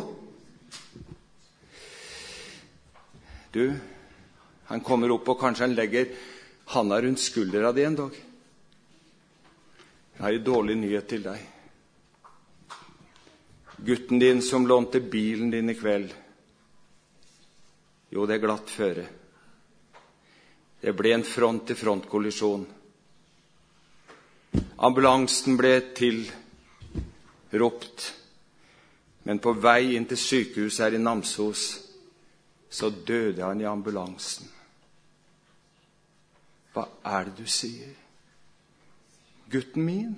Du, 3.54 3.64
han 4.70 4.82
kommer 4.86 5.12
opp, 5.12 5.28
og 5.30 5.40
kanskje 5.42 5.68
han 5.68 5.78
legger 5.78 6.12
handa 6.74 7.02
rundt 7.02 7.22
skuldra 7.22 7.74
di 7.74 7.86
en 7.86 7.96
dag. 7.98 8.20
Jeg 10.16 10.26
har 10.26 10.36
en 10.36 10.52
dårlig 10.52 10.78
nyhet 10.78 11.10
til 11.10 11.26
deg 11.26 11.48
gutten 13.86 14.20
din 14.20 14.42
som 14.42 14.68
lånte 14.68 15.00
bilen 15.00 15.52
din 15.52 15.70
i 15.70 15.76
kveld. 15.76 16.14
Jo, 18.10 18.26
det 18.26 18.34
er 18.36 18.44
glatt 18.44 18.70
føre. 18.70 19.06
Det 20.82 20.94
ble 20.96 21.14
en 21.14 21.24
front-til-front-kollisjon. 21.24 22.66
Ambulansen 24.88 25.58
ble 25.60 25.74
tilropt, 25.96 26.30
men 29.28 29.40
på 29.44 29.54
vei 29.54 29.96
inn 29.96 30.08
til 30.10 30.18
sykehuset 30.18 30.86
her 30.86 30.94
i 30.98 31.04
Namsos 31.04 31.64
så 32.70 32.90
døde 32.90 33.44
han 33.44 33.62
i 33.62 33.68
ambulansen. 33.68 34.59
Hva 36.74 36.86
er 37.06 37.30
det 37.30 37.38
du 37.40 37.50
sier? 37.50 37.96
Gutten 39.50 39.86
min? 39.86 40.14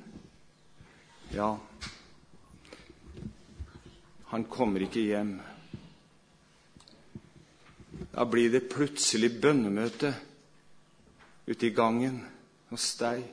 Ja. 1.31 1.57
Han 4.31 4.43
kommer 4.51 4.83
ikke 4.83 5.05
hjem. 5.07 5.37
Da 8.11 8.25
blir 8.27 8.51
det 8.51 8.67
plutselig 8.71 9.33
bønnemøte 9.41 10.11
ute 11.47 11.67
i 11.67 11.75
gangen 11.75 12.21
hos 12.71 12.89
deg. 12.99 13.23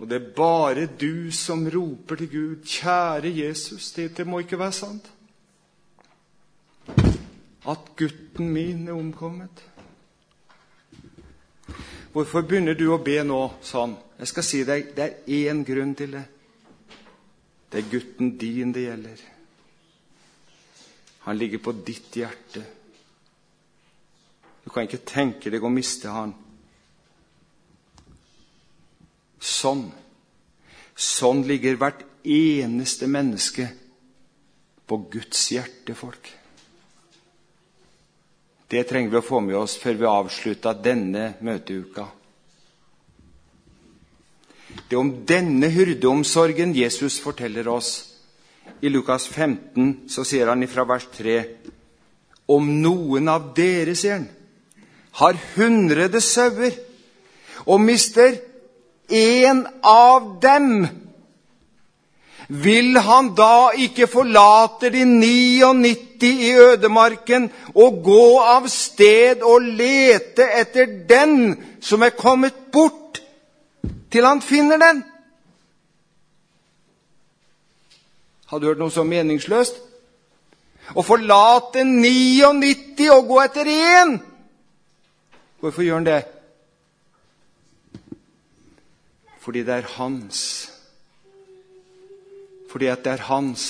Og 0.00 0.08
det 0.10 0.18
er 0.20 0.32
bare 0.36 0.86
du 1.00 1.30
som 1.32 1.64
roper 1.70 2.16
til 2.16 2.30
Gud, 2.30 2.56
'Kjære 2.64 3.30
Jesus'. 3.32 3.94
Det 4.16 4.26
må 4.26 4.38
ikke 4.38 4.58
være 4.58 4.72
sant. 4.72 5.12
At 7.68 7.78
gutten 7.96 8.48
min 8.48 8.88
er 8.88 8.92
omkommet. 8.92 9.73
Hvorfor 12.14 12.44
begynner 12.46 12.76
du 12.78 12.86
å 12.94 13.00
be 13.02 13.16
nå 13.26 13.40
sånn? 13.66 13.96
Jeg 14.20 14.30
skal 14.30 14.44
si 14.46 14.62
deg, 14.62 14.92
Det 14.94 15.02
er 15.02 15.48
én 15.50 15.64
grunn 15.66 15.94
til 15.98 16.12
det. 16.14 16.24
Det 17.70 17.80
er 17.80 17.90
gutten 17.90 18.36
din 18.38 18.72
det 18.72 18.84
gjelder. 18.84 19.22
Han 21.26 21.38
ligger 21.38 21.58
på 21.58 21.72
ditt 21.72 22.14
hjerte. 22.14 22.62
Du 24.62 24.70
kan 24.70 24.86
ikke 24.86 25.02
tenke 25.02 25.50
deg 25.50 25.64
å 25.64 25.72
miste 25.72 26.08
han. 26.08 26.36
Sånn. 29.40 29.88
Sånn 30.94 31.42
ligger 31.48 31.80
hvert 31.82 32.06
eneste 32.22 33.10
menneske 33.10 33.66
på 34.86 35.02
Guds 35.10 35.50
hjerte, 35.50 35.98
folk. 35.98 36.30
Det 38.70 38.82
trenger 38.88 39.10
vi 39.10 39.20
å 39.20 39.24
få 39.24 39.40
med 39.44 39.56
oss 39.58 39.76
før 39.80 39.98
vi 40.00 40.08
avslutter 40.08 40.78
denne 40.84 41.34
møteuka. 41.44 42.06
Det 44.88 44.96
er 44.96 45.00
om 45.00 45.12
denne 45.28 45.68
hyrdeomsorgen 45.70 46.72
Jesus 46.74 47.20
forteller 47.22 47.68
oss. 47.70 47.92
I 48.80 48.90
Lukas 48.90 49.28
15 49.28 50.08
så 50.10 50.24
sier 50.26 50.48
han 50.50 50.64
ifra 50.64 50.86
vers 50.88 51.06
3.: 51.16 51.36
Om 52.48 52.72
noen 52.82 53.28
av 53.28 53.52
dere, 53.56 53.94
sier 53.94 54.18
han, 54.18 54.26
har 55.20 55.38
hundrede 55.54 56.20
sauer 56.20 56.74
og 57.64 57.80
mister 57.80 58.40
én 59.08 59.62
av 59.86 60.40
dem, 60.42 60.86
vil 62.48 62.98
han 63.00 63.30
da 63.36 63.72
ikke 63.78 64.08
forlate 64.10 64.90
de 64.92 65.04
99 65.08 65.94
i 66.24 66.52
ødemarken 66.56 67.50
og 67.74 68.02
gå 68.04 68.26
av 68.40 68.68
sted 68.72 69.42
og 69.42 69.64
lete 69.64 70.46
etter 70.60 70.90
den 71.08 71.56
som 71.84 72.02
er 72.02 72.16
kommet 72.16 72.70
bort? 72.72 73.04
til 74.14 74.24
han 74.24 74.42
finner 74.42 74.78
den. 74.78 75.04
Har 78.46 78.58
du 78.58 78.66
hørt 78.66 78.78
noe 78.78 78.94
så 78.94 79.02
meningsløst? 79.02 79.80
Å 80.94 81.02
forlate 81.02 81.82
99 81.88 83.08
og 83.10 83.26
gå 83.32 83.40
etter 83.42 83.70
én! 83.72 84.14
Hvorfor 85.58 85.82
gjør 85.82 85.98
han 85.98 86.06
det? 86.06 86.20
Fordi 89.42 89.64
det 89.66 89.74
er 89.80 89.90
hans. 89.96 90.44
Fordi 92.70 92.92
at 92.92 93.02
det 93.02 93.16
er 93.16 93.26
hans. 93.32 93.66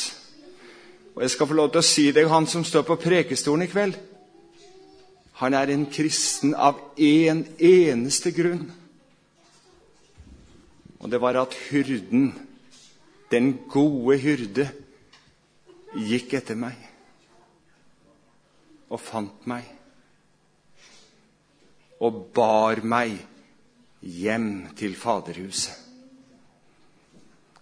Og 1.14 1.22
jeg 1.22 1.30
skal 1.30 1.46
få 1.46 1.54
lov 1.54 1.70
til 1.70 1.80
å 1.80 1.86
si 1.86 2.08
deg, 2.14 2.28
han 2.30 2.46
som 2.50 2.64
står 2.66 2.86
på 2.88 2.98
prekestolen 3.04 3.66
i 3.66 3.70
kveld 3.70 3.98
Han 5.40 5.54
er 5.54 5.70
en 5.70 5.86
kristen 5.90 6.54
av 6.54 6.78
én 6.94 7.30
en 7.30 7.44
eneste 7.58 8.30
grunn. 8.30 8.68
Og 11.02 11.10
det 11.10 11.20
var 11.20 11.34
at 11.36 11.56
hyrden, 11.68 12.30
den 13.30 13.48
gode 13.68 14.16
hyrde, 14.22 14.68
gikk 15.94 16.36
etter 16.38 16.58
meg 16.58 16.78
og 18.90 19.02
fant 19.02 19.46
meg 19.50 19.66
og 22.02 22.26
bar 22.34 22.82
meg 22.86 23.18
hjem 24.02 24.50
til 24.78 24.94
Faderhuset. 24.98 25.83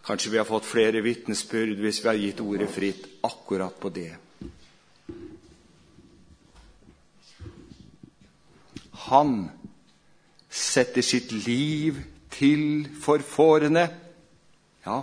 Kanskje 0.03 0.33
vi 0.33 0.39
har 0.41 0.49
fått 0.49 0.67
flere 0.67 1.01
vitnesbyrd 1.05 1.79
hvis 1.79 2.01
vi 2.03 2.09
har 2.11 2.19
gitt 2.19 2.41
ordet 2.43 2.71
fritt 2.75 3.07
akkurat 3.23 3.77
på 3.79 3.91
det. 3.95 4.11
Han 9.07 9.47
setter 10.51 11.07
sitt 11.07 11.31
liv 11.47 12.01
til 12.35 12.89
for 12.99 13.23
fårene. 13.23 13.87
Ja, 14.83 15.03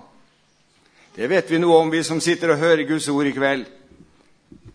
det 1.16 1.32
vet 1.32 1.52
vi 1.52 1.64
noe 1.64 1.80
om, 1.80 1.92
vi 1.92 2.04
som 2.04 2.20
sitter 2.24 2.54
og 2.54 2.62
hører 2.62 2.88
Guds 2.88 3.08
ord 3.12 3.28
i 3.28 3.36
kveld. 3.36 3.66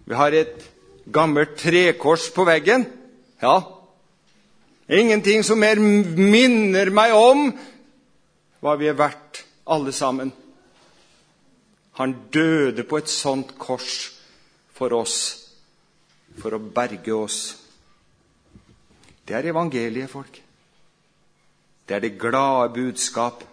Vi 0.09 0.16
har 0.16 0.33
et 0.33 0.64
gammelt 1.12 1.59
trekors 1.61 2.31
på 2.33 2.49
veggen. 2.49 2.89
Ja, 3.45 3.61
ingenting 4.89 5.45
som 5.45 5.61
mer 5.61 5.81
minner 5.81 6.89
meg 6.93 7.12
om 7.12 7.51
hva 8.64 8.81
vi 8.81 8.89
er 8.89 8.97
verdt 8.97 9.43
alle 9.65 9.93
sammen. 9.93 10.33
Han 11.93 12.15
døde 12.33 12.85
på 12.85 12.99
et 12.99 13.11
sånt 13.11 13.55
kors 13.59 14.11
for 14.75 14.95
oss, 14.97 15.19
for 16.41 16.57
å 16.57 16.59
berge 16.59 17.15
oss. 17.15 17.41
Det 19.25 19.37
er 19.39 19.53
evangeliet, 19.53 20.11
folk. 20.11 20.41
Det 21.87 21.97
er 21.97 22.03
det 22.03 22.19
glade 22.19 22.73
budskap. 22.75 23.45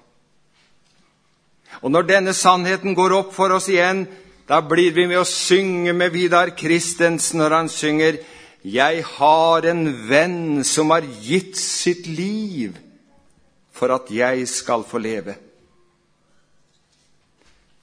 Og 1.81 1.91
når 1.91 2.07
denne 2.09 2.33
sannheten 2.35 2.95
går 2.97 3.13
opp 3.15 3.35
for 3.35 3.53
oss 3.55 3.69
igjen, 3.71 4.05
da 4.47 4.59
blir 4.65 4.91
vi 4.95 5.05
med 5.07 5.21
å 5.21 5.27
synge 5.27 5.93
med 5.95 6.11
Vidar 6.11 6.51
Christensen 6.57 7.39
når 7.39 7.55
han 7.55 7.69
synger 7.71 8.17
Jeg 8.61 9.03
har 9.15 9.65
en 9.65 9.85
venn 10.09 10.63
som 10.67 10.91
har 10.91 11.05
gitt 11.23 11.55
sitt 11.57 12.05
liv 12.05 12.75
for 13.71 13.93
at 13.95 14.11
jeg 14.13 14.43
skal 14.49 14.83
få 14.85 14.99
leve. 15.01 15.37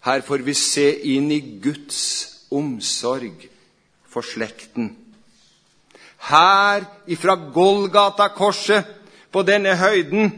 Her 0.06 0.20
får 0.20 0.44
vi 0.46 0.54
se 0.54 0.86
inn 1.14 1.30
i 1.32 1.40
Guds 1.62 2.00
omsorg 2.54 3.48
for 4.08 4.22
slekten. 4.22 4.92
Her 6.28 6.84
ifra 7.06 7.36
Golgata-korset, 7.54 8.94
på 9.28 9.42
denne 9.44 9.74
høyden, 9.76 10.30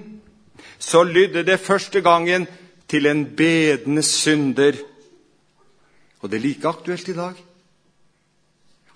så 0.78 1.04
lydde 1.06 1.44
det 1.46 1.60
første 1.62 2.00
gangen 2.02 2.48
til 2.90 3.06
en 3.06 3.22
bedende 3.36 4.02
synder. 4.02 4.74
Og 6.20 6.30
det 6.30 6.40
er 6.40 6.42
like 6.42 6.68
aktuelt 6.68 7.08
i 7.08 7.14
dag. 7.14 7.38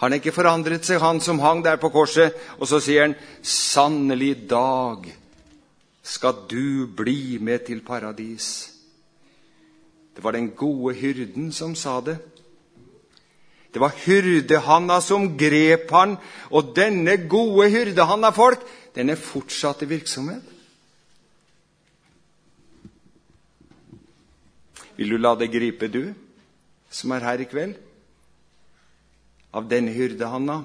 Han 0.03 0.11
har 0.11 0.19
ikke 0.19 0.35
forandret 0.35 0.85
seg, 0.85 0.99
han 1.01 1.21
som 1.23 1.39
hang 1.39 1.63
der 1.65 1.79
på 1.81 1.93
korset. 1.95 2.35
Og 2.59 2.67
så 2.69 2.81
sier 2.81 3.07
han, 3.07 3.15
'Sannelig 3.43 4.51
dag 4.51 5.07
skal 6.03 6.35
du 6.51 6.87
bli 6.87 7.39
med 7.41 7.67
til 7.67 7.81
paradis'. 7.81 8.74
Det 10.15 10.25
var 10.25 10.33
den 10.33 10.51
gode 10.51 10.95
hyrden 10.95 11.53
som 11.53 11.75
sa 11.75 12.01
det. 12.01 12.19
Det 13.75 13.81
var 13.83 13.95
hyrdehanna 14.05 15.01
som 15.03 15.33
grep 15.39 15.91
han, 15.91 16.17
og 16.51 16.77
denne 16.77 17.17
gode 17.29 17.71
hyrdehanna, 17.71 18.31
folk, 18.31 18.63
den 18.95 19.11
er 19.11 19.19
fortsatt 19.19 19.83
i 19.83 19.89
virksomhet. 19.91 20.43
Vil 24.95 25.11
du 25.11 25.19
la 25.19 25.35
det 25.35 25.51
gripe, 25.51 25.89
du 25.91 26.15
som 26.95 27.11
er 27.11 27.27
her 27.27 27.43
i 27.43 27.49
kveld? 27.51 27.75
Av 29.51 29.67
denne 29.67 29.91
hyrdehanna? 29.91 30.61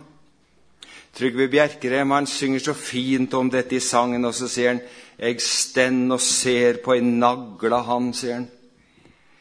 Trygve 1.17 1.49
Bjerkrem 1.49 2.13
han 2.13 2.29
synger 2.29 2.61
så 2.61 2.77
fint 2.77 3.33
om 3.33 3.49
dette 3.49 3.79
i 3.79 3.81
sangen, 3.81 4.25
og 4.25 4.37
så 4.37 4.47
sier 4.47 4.75
han 4.75 4.83
«Eg 5.17 5.41
stend 5.41 6.13
og 6.13 6.21
ser 6.21 6.77
på 6.85 6.93
ei 6.93 7.01
nagla 7.01 7.81
han, 7.89 8.13
sier 8.13 8.37
han. 8.37 8.45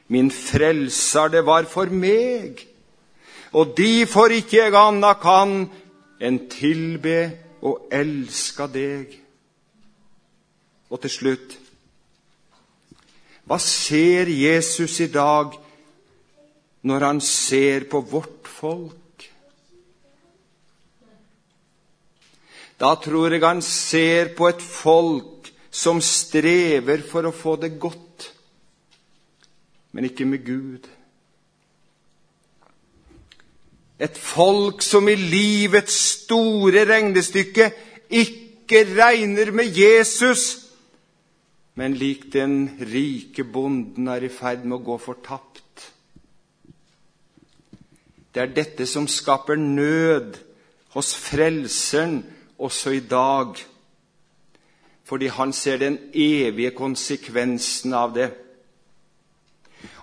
Min 0.09 0.30
frelser 0.32 1.28
det 1.28 1.44
var 1.44 1.68
for 1.68 1.92
meg, 1.92 2.62
og 3.52 3.74
difor 3.76 4.32
ikke 4.32 4.56
jeg 4.56 4.76
anna 4.76 5.12
kan 5.20 5.66
enn 6.20 6.38
tilbe 6.52 7.18
og 7.64 7.88
elska 7.92 8.68
deg. 8.72 9.12
Og 10.88 11.00
til 11.04 11.12
slutt 11.12 11.59
Hva 13.48 13.56
ser 13.61 14.28
Jesus 14.28 14.98
i 15.00 15.09
dag 15.12 15.54
når 16.88 17.04
han 17.04 17.20
ser 17.24 17.86
på 17.88 18.00
vårt 18.04 18.48
folk? 18.48 19.24
Da 22.78 22.92
tror 23.02 23.32
jeg 23.32 23.42
han 23.42 23.62
ser 23.64 24.34
på 24.36 24.48
et 24.48 24.61
folk 24.62 25.48
som 25.70 26.00
strever 26.04 27.02
for 27.09 27.28
å 27.28 27.34
få 27.34 27.56
det 27.61 27.72
godt 27.80 28.07
men 29.99 30.05
ikke 30.07 30.24
med 30.30 30.44
Gud. 30.46 30.84
Et 33.99 34.18
folk 34.22 34.84
som 34.86 35.09
i 35.11 35.16
livets 35.18 35.96
store 36.12 36.84
regnestykke 36.86 37.66
ikke 38.14 38.84
regner 38.94 39.51
med 39.51 39.74
Jesus, 39.74 40.44
men 41.74 41.99
lik 41.99 42.28
den 42.30 42.78
rike 42.78 43.42
bonden 43.42 44.07
er 44.07 44.22
i 44.22 44.30
ferd 44.30 44.62
med 44.62 44.78
å 44.78 44.86
gå 44.86 45.03
fortapt. 45.03 45.90
Det 48.30 48.46
er 48.46 48.55
dette 48.55 48.86
som 48.86 49.11
skaper 49.11 49.59
nød 49.59 50.38
hos 50.94 51.16
Frelseren 51.26 52.20
også 52.55 52.94
i 52.94 53.03
dag, 53.03 53.59
fordi 55.03 55.36
han 55.42 55.53
ser 55.53 55.82
den 55.82 56.05
evige 56.14 56.70
konsekvensen 56.70 57.99
av 57.99 58.14
det. 58.14 58.36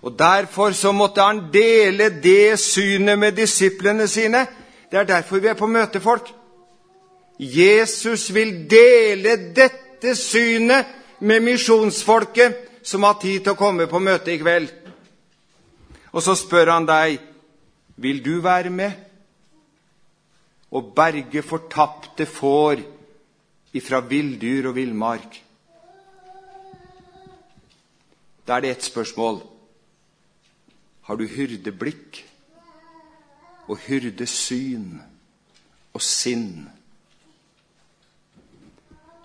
Og 0.05 0.19
Derfor 0.19 0.71
så 0.71 0.91
måtte 0.91 1.21
han 1.21 1.47
dele 1.53 2.09
det 2.21 2.59
synet 2.59 3.19
med 3.19 3.31
disiplene 3.31 4.07
sine. 4.07 4.45
Det 4.91 4.99
er 4.99 5.03
derfor 5.03 5.39
vi 5.39 5.47
er 5.47 5.57
på 5.57 5.67
møtefolk. 5.67 6.29
Jesus 7.39 8.33
vil 8.33 8.69
dele 8.69 9.35
dette 9.55 10.15
synet 10.15 10.85
med 11.19 11.41
misjonsfolket 11.41 12.55
som 12.83 13.03
har 13.03 13.17
tid 13.21 13.41
til 13.41 13.55
å 13.55 13.59
komme 13.59 13.87
på 13.89 13.99
møte 13.99 14.31
i 14.31 14.37
kveld. 14.39 14.69
Og 16.13 16.23
så 16.23 16.35
spør 16.37 16.71
han 16.71 16.85
deg, 16.87 17.17
vil 17.95 18.21
du 18.23 18.37
være 18.43 18.69
med 18.69 18.91
og 20.75 20.93
berge 20.95 21.41
fortapte 21.41 22.27
får 22.27 22.83
ifra 23.75 23.99
villdyr 24.05 24.69
og 24.69 24.77
villmark? 24.77 25.41
Da 28.45 28.55
er 28.55 28.61
det 28.61 28.71
ett 28.75 28.87
spørsmål 28.91 29.41
har 31.05 31.17
du 31.19 31.27
hyrdeblikk 31.29 32.23
og 33.69 33.77
hyrdesyn 33.85 34.95
og 35.93 36.01
sinn. 36.01 36.65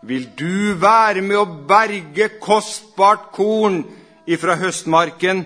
Vil 0.03 0.29
du 0.37 0.77
være 0.81 1.23
med 1.25 1.37
å 1.41 1.65
berge 1.69 2.31
kostbart 2.41 3.31
korn 3.37 3.83
ifra 4.29 4.57
høstmarken? 4.61 5.45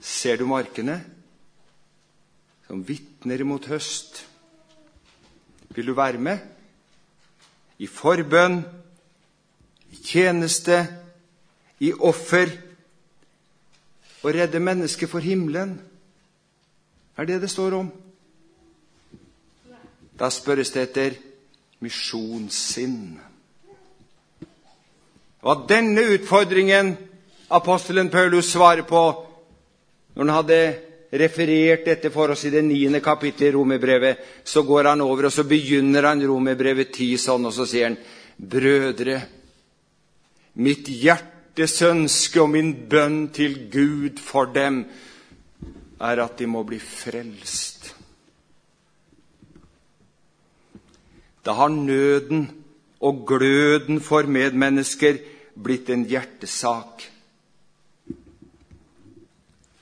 Ser 0.00 0.40
du 0.40 0.46
markene 0.48 0.98
som 2.68 2.84
vitner 2.84 3.44
mot 3.48 3.64
høst? 3.68 4.22
Vil 5.76 5.88
du 5.88 5.94
være 5.96 6.20
med? 6.20 6.40
I 7.78 7.86
forbønn, 7.86 8.62
i 9.92 10.00
tjeneste, 10.02 10.80
i 11.80 11.92
offer 11.92 12.50
å 14.22 14.32
redde 14.34 14.60
mennesket 14.62 15.10
for 15.10 15.22
himmelen. 15.22 15.78
er 17.16 17.26
det 17.26 17.40
det 17.40 17.50
står 17.50 17.74
om. 17.74 17.90
Da 20.18 20.30
spørres 20.30 20.70
det 20.74 20.82
etter 20.82 21.14
misjonssinn. 21.80 23.18
Og 25.42 25.68
denne 25.68 26.02
utfordringen 26.14 26.96
apostelen 27.54 28.10
Paulus 28.10 28.50
svarer 28.50 28.82
på 28.82 29.02
når 30.14 30.24
han 30.24 30.34
hadde 30.34 30.60
referert 31.18 31.86
dette 31.86 32.10
for 32.10 32.34
oss 32.34 32.44
i 32.44 32.50
det 32.50 32.64
niende 32.66 33.00
kapittelet 33.00 33.52
i 33.52 33.54
Romerbrevet, 33.54 34.18
så 34.44 34.62
går 34.62 34.90
han 34.90 35.00
over 35.00 35.28
og 35.28 35.32
så 35.32 35.46
begynner 35.48 36.10
han 36.10 36.26
Romerbrevet 36.26 36.90
ti 36.92 37.12
sånn, 37.16 37.46
og 37.46 37.54
så 37.54 37.64
sier 37.68 37.88
han, 37.88 37.96
brødre, 38.36 39.20
mitt 40.58 40.90
hjerte 40.90 41.37
hjertes 41.58 41.82
ønske 41.82 42.38
og 42.38 42.52
min 42.52 42.68
bønn 42.86 43.32
til 43.34 43.56
Gud 43.72 44.20
for 44.22 44.46
dem 44.54 44.84
er 45.98 46.20
at 46.22 46.36
de 46.38 46.46
må 46.46 46.62
bli 46.62 46.78
frelst. 46.78 47.96
Da 51.42 51.56
har 51.58 51.68
nøden 51.68 52.46
og 53.02 53.24
gløden 53.26 53.98
for 54.00 54.22
medmennesker 54.22 55.18
blitt 55.58 55.90
en 55.90 56.04
hjertesak. 56.06 57.02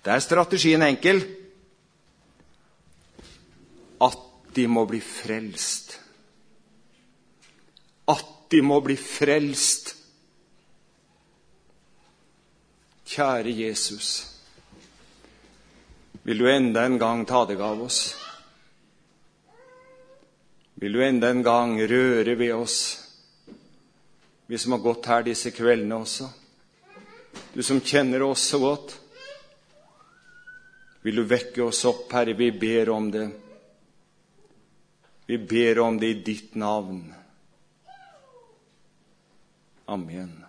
Da 0.01 0.15
er 0.17 0.25
strategien 0.25 0.81
enkel 0.87 1.21
at 4.01 4.25
de 4.57 4.65
må 4.65 4.87
bli 4.89 5.03
frelst. 5.05 5.99
At 8.09 8.25
de 8.49 8.65
må 8.65 8.81
bli 8.81 8.97
frelst. 8.97 9.96
Kjære 13.17 13.49
Jesus, 13.49 14.09
vil 16.23 16.39
du 16.39 16.51
enda 16.51 16.83
en 16.85 16.99
gang 17.01 17.23
ta 17.25 17.47
deg 17.49 17.61
av 17.65 17.81
oss? 17.87 18.01
Vil 20.77 20.93
du 20.93 21.01
enda 21.01 21.31
en 21.33 21.41
gang 21.47 21.79
røre 21.81 22.35
ved 22.37 22.53
oss, 22.53 22.77
vi 24.47 24.59
som 24.61 24.77
har 24.77 24.85
gått 24.85 25.09
her 25.09 25.25
disse 25.25 25.49
kveldene 25.57 25.97
også? 25.97 26.29
Du 27.55 27.63
som 27.65 27.81
kjenner 27.81 28.21
oss 28.27 28.45
så 28.53 28.61
godt. 28.61 28.99
Vil 31.01 31.17
du 31.17 31.25
vekke 31.25 31.65
oss 31.65 31.85
opp, 31.89 32.13
Herre? 32.13 32.37
Vi 32.37 32.51
ber 32.53 32.91
om 32.93 33.09
det. 33.15 33.31
Vi 35.25 35.39
ber 35.39 35.81
om 35.87 35.97
det 35.97 36.13
i 36.13 36.21
ditt 36.27 36.55
navn. 36.55 37.15
Amen. 39.87 40.46